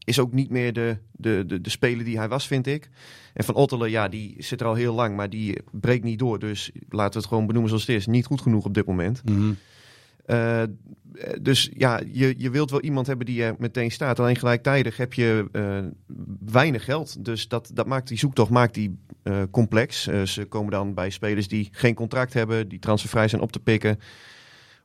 Eh, 0.00 0.08
is 0.08 0.18
ook 0.18 0.32
niet 0.32 0.50
meer 0.50 0.72
de, 0.72 0.96
de, 1.12 1.44
de, 1.46 1.60
de 1.60 1.70
speler 1.70 2.04
die 2.04 2.18
hij 2.18 2.28
was, 2.28 2.46
vind 2.46 2.66
ik. 2.66 2.90
En 3.34 3.44
Van 3.44 3.54
Ottelen, 3.54 3.90
ja, 3.90 4.08
die 4.08 4.34
zit 4.38 4.60
er 4.60 4.66
al 4.66 4.74
heel 4.74 4.94
lang, 4.94 5.16
maar 5.16 5.30
die 5.30 5.58
breekt 5.70 6.04
niet 6.04 6.18
door. 6.18 6.38
Dus 6.38 6.70
laten 6.88 7.12
we 7.12 7.18
het 7.18 7.28
gewoon 7.28 7.46
benoemen 7.46 7.70
zoals 7.70 7.86
het 7.86 7.96
is. 7.96 8.06
Niet 8.06 8.26
goed 8.26 8.40
genoeg 8.40 8.64
op 8.64 8.74
dit 8.74 8.86
moment. 8.86 9.22
Mhm. 9.24 9.52
Eh, 10.26 10.62
dus 11.42 11.70
ja, 11.76 12.00
je, 12.12 12.34
je 12.36 12.50
wilt 12.50 12.70
wel 12.70 12.80
iemand 12.80 13.06
hebben 13.06 13.26
die 13.26 13.42
er 13.42 13.54
meteen 13.58 13.90
staat. 13.90 14.20
Alleen 14.20 14.36
gelijktijdig 14.36 14.96
heb 14.96 15.12
je 15.12 15.48
eh, 15.52 15.78
weinig 16.44 16.84
geld. 16.84 17.24
Dus 17.24 17.48
dat, 17.48 17.70
dat 17.74 17.86
maakt 17.86 18.08
die 18.08 18.18
zoektocht 18.18 18.50
maakt 18.50 18.74
die, 18.74 18.98
eh, 19.22 19.42
complex. 19.50 20.06
Eh, 20.06 20.22
ze 20.22 20.44
komen 20.44 20.70
dan 20.70 20.94
bij 20.94 21.10
spelers 21.10 21.48
die 21.48 21.68
geen 21.72 21.94
contract 21.94 22.32
hebben, 22.32 22.68
die 22.68 22.78
transfervrij 22.78 23.28
zijn 23.28 23.42
op 23.42 23.52
te 23.52 23.60
pikken. 23.60 23.98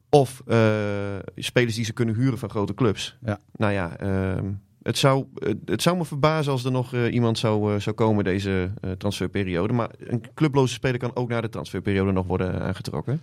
Of 0.10 0.42
eh, 0.48 1.16
spelers 1.36 1.76
die 1.76 1.86
ze 1.86 1.94
kunnen 1.94 2.16
huren 2.16 2.38
van 2.38 2.50
grote 2.50 2.74
clubs. 2.74 3.18
Ja. 3.26 3.40
Nou 3.56 3.74
ja, 3.74 3.98
ehm, 3.98 4.52
het, 4.86 4.98
zou, 4.98 5.26
het, 5.66 5.82
zou 5.82 5.98
me 5.98 6.06
verbazen 6.06 6.52
als 6.52 6.66
er 6.66 6.72
nog 6.72 6.94
eh, 6.94 7.14
iemand 7.14 7.38
zou, 7.38 7.74
eh, 7.74 7.80
zou 7.80 7.96
komen 7.96 8.24
deze 8.24 8.72
eh, 8.82 8.92
transferperiode. 8.92 9.74
Maar 9.74 9.90
een 10.00 10.24
clubloze 10.34 10.74
speler 10.74 11.00
kan 11.00 11.16
ook 11.16 11.30
na 11.30 11.42
de 11.42 11.50
transferperiode 11.50 12.12
nog 12.12 12.26
worden 12.26 12.62
aangetrokken. 12.62 13.22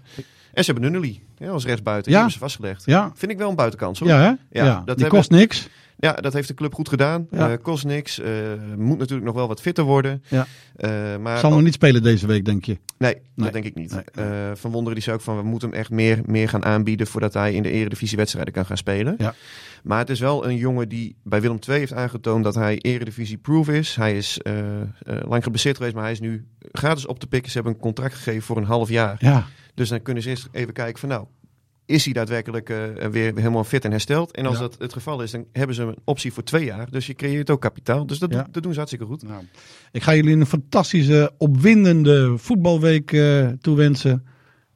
En 0.53 0.65
ze 0.65 0.73
hebben 0.73 0.91
Nunnely 0.91 1.21
ja, 1.39 1.49
als 1.51 1.65
rechtsbuiten. 1.65 2.05
Die 2.05 2.13
Ja. 2.13 2.19
hebben 2.19 2.33
ze 2.39 2.45
vastgelegd. 2.45 2.83
Ja, 2.85 3.13
Vind 3.15 3.33
ik 3.33 3.39
wel 3.39 3.49
een 3.51 3.57
buitenkans 3.57 3.99
hoor. 3.99 4.09
ja, 4.09 4.17
hè? 4.19 4.25
Ja, 4.27 4.37
Ja, 4.51 4.65
dat 4.65 4.75
die 4.75 4.85
hebben- 4.87 5.09
kost 5.09 5.31
niks. 5.31 5.69
Ja, 5.97 6.13
dat 6.13 6.33
heeft 6.33 6.49
de 6.49 6.55
club 6.55 6.75
goed 6.75 6.89
gedaan. 6.89 7.27
Ja. 7.31 7.51
Eh, 7.51 7.57
kost 7.63 7.85
niks. 7.85 8.21
Eh, 8.21 8.31
moet 8.77 8.99
natuurlijk 8.99 9.27
nog 9.27 9.35
wel 9.35 9.49
wat 9.49 9.61
fitter 9.61 9.85
worden. 9.85 10.23
Ja. 10.29 10.47
Eh, 10.77 10.91
maar 11.21 11.39
Zal 11.39 11.51
nog 11.51 11.63
niet 11.63 11.73
spelen 11.75 12.03
deze 12.03 12.27
week, 12.27 12.45
denk 12.45 12.65
je? 12.65 12.79
Nee, 12.99 13.15
Nee. 13.15 13.23
dat 13.35 13.53
denk 13.53 13.65
ik 13.65 13.75
niet. 13.75 13.91
Nee. 14.15 14.55
Van 14.55 14.71
Wonderen 14.71 14.95
die 14.95 15.03
zei 15.03 15.17
ook 15.17 15.23
van 15.23 15.37
we 15.37 15.43
moeten 15.43 15.69
hem 15.69 15.79
echt 15.79 15.91
meer, 15.91 16.21
meer 16.27 16.49
gaan 16.49 16.65
aanbieden 16.65 17.07
voordat 17.07 17.35
hij 17.35 17.55
in 17.55 17.63
de 17.63 17.71
eredivisie 17.71 18.17
wedstrijden 18.17 18.53
kan 18.53 18.67
gaan 18.67 18.77
spelen. 18.77 19.15
Ja. 19.19 19.35
Maar 19.83 19.99
het 19.99 20.11
is 20.11 20.21
wel 20.21 20.47
een 20.47 20.57
jongen 20.57 20.89
die 20.89 21.17
bij 21.23 21.41
Willem 21.41 21.59
II 21.69 21.79
heeft 21.79 21.93
aangetoond 21.93 22.45
dat 22.45 22.55
hij 22.55 22.79
eredivisie 22.79 23.37
proof 23.39 23.69
is. 23.69 23.97
Hij 23.97 24.17
is 24.17 24.39
lang 25.29 25.43
geblesseerd 25.43 25.77
geweest, 25.77 25.95
maar 25.95 26.03
hij 26.05 26.13
is 26.13 26.21
nu 26.21 26.47
gratis 26.73 27.07
op 27.07 27.19
te 27.19 27.27
pikken. 27.27 27.51
Ze 27.51 27.57
hebben 27.57 27.75
een 27.75 27.81
contract 27.81 28.15
gegeven 28.15 28.43
voor 28.43 28.57
een 28.57 28.65
half 28.65 28.89
jaar. 28.89 29.17
Ja, 29.19 29.47
Dus 29.75 29.89
dan 29.89 30.03
kunnen 30.03 30.23
ze 30.23 30.29
eerst 30.29 30.49
even 30.53 30.73
kijken 30.73 30.99
van 31.01 31.09
nou, 31.09 31.27
is 31.87 32.05
hij 32.05 32.13
daadwerkelijk 32.13 32.71
eh, 32.71 32.79
weer 33.11 33.33
helemaal 33.35 33.65
fit 33.65 33.85
en 33.85 33.91
hersteld? 33.91 34.31
En 34.31 34.47
als 34.47 34.55
Ja. 34.57 34.61
dat 34.61 34.77
het 34.79 34.93
geval 34.93 35.23
is, 35.23 35.31
dan 35.31 35.45
hebben 35.53 35.77
ze 35.77 35.83
een 35.83 35.97
optie 36.05 36.33
voor 36.33 36.43
twee 36.43 36.65
jaar. 36.65 36.91
Dus 36.91 37.07
je 37.07 37.15
creëert 37.15 37.51
ook 37.51 37.61
kapitaal. 37.61 38.07
Dus 38.07 38.19
dat, 38.19 38.33
Ja. 38.33 38.47
dat 38.51 38.63
doen 38.63 38.73
ze 38.73 38.79
hartstikke 38.79 39.07
goed. 39.07 39.23
nou. 39.23 39.43
Ik 39.93 40.03
ga 40.03 40.15
jullie 40.15 40.37
een 40.37 40.47
fantastische, 40.47 41.33
opwindende 41.39 42.35
voetbalweek 42.39 43.13
eh, 43.13 43.47
toewensen. 43.61 44.27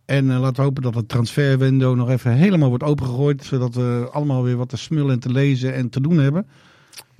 En 0.04 0.30
eh, 0.30 0.40
laten 0.40 0.56
we 0.56 0.62
hopen 0.62 0.82
dat 0.82 0.94
het 0.94 1.09
transferwindow 1.09 1.96
nog 1.96 2.11
even 2.11 2.32
helemaal 2.32 2.68
wordt 2.68 2.85
opengegooid. 2.85 3.44
Zodat 3.44 3.74
we 3.74 4.09
allemaal 4.12 4.42
weer 4.42 4.56
wat 4.56 4.68
te 4.68 4.76
smullen 4.76 5.12
en 5.12 5.20
te 5.20 5.30
lezen 5.32 5.74
en 5.74 5.88
te 5.88 6.00
doen 6.00 6.18
hebben. 6.18 6.46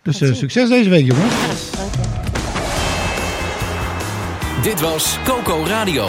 Dus 0.02 0.20
eh, 0.20 0.32
succes 0.34 0.68
deze 0.68 0.90
week, 0.90 1.06
jongens. 1.06 1.70
Dit 4.62 4.80
was 4.80 5.18
Coco 5.24 5.64
Radio. 5.64 6.08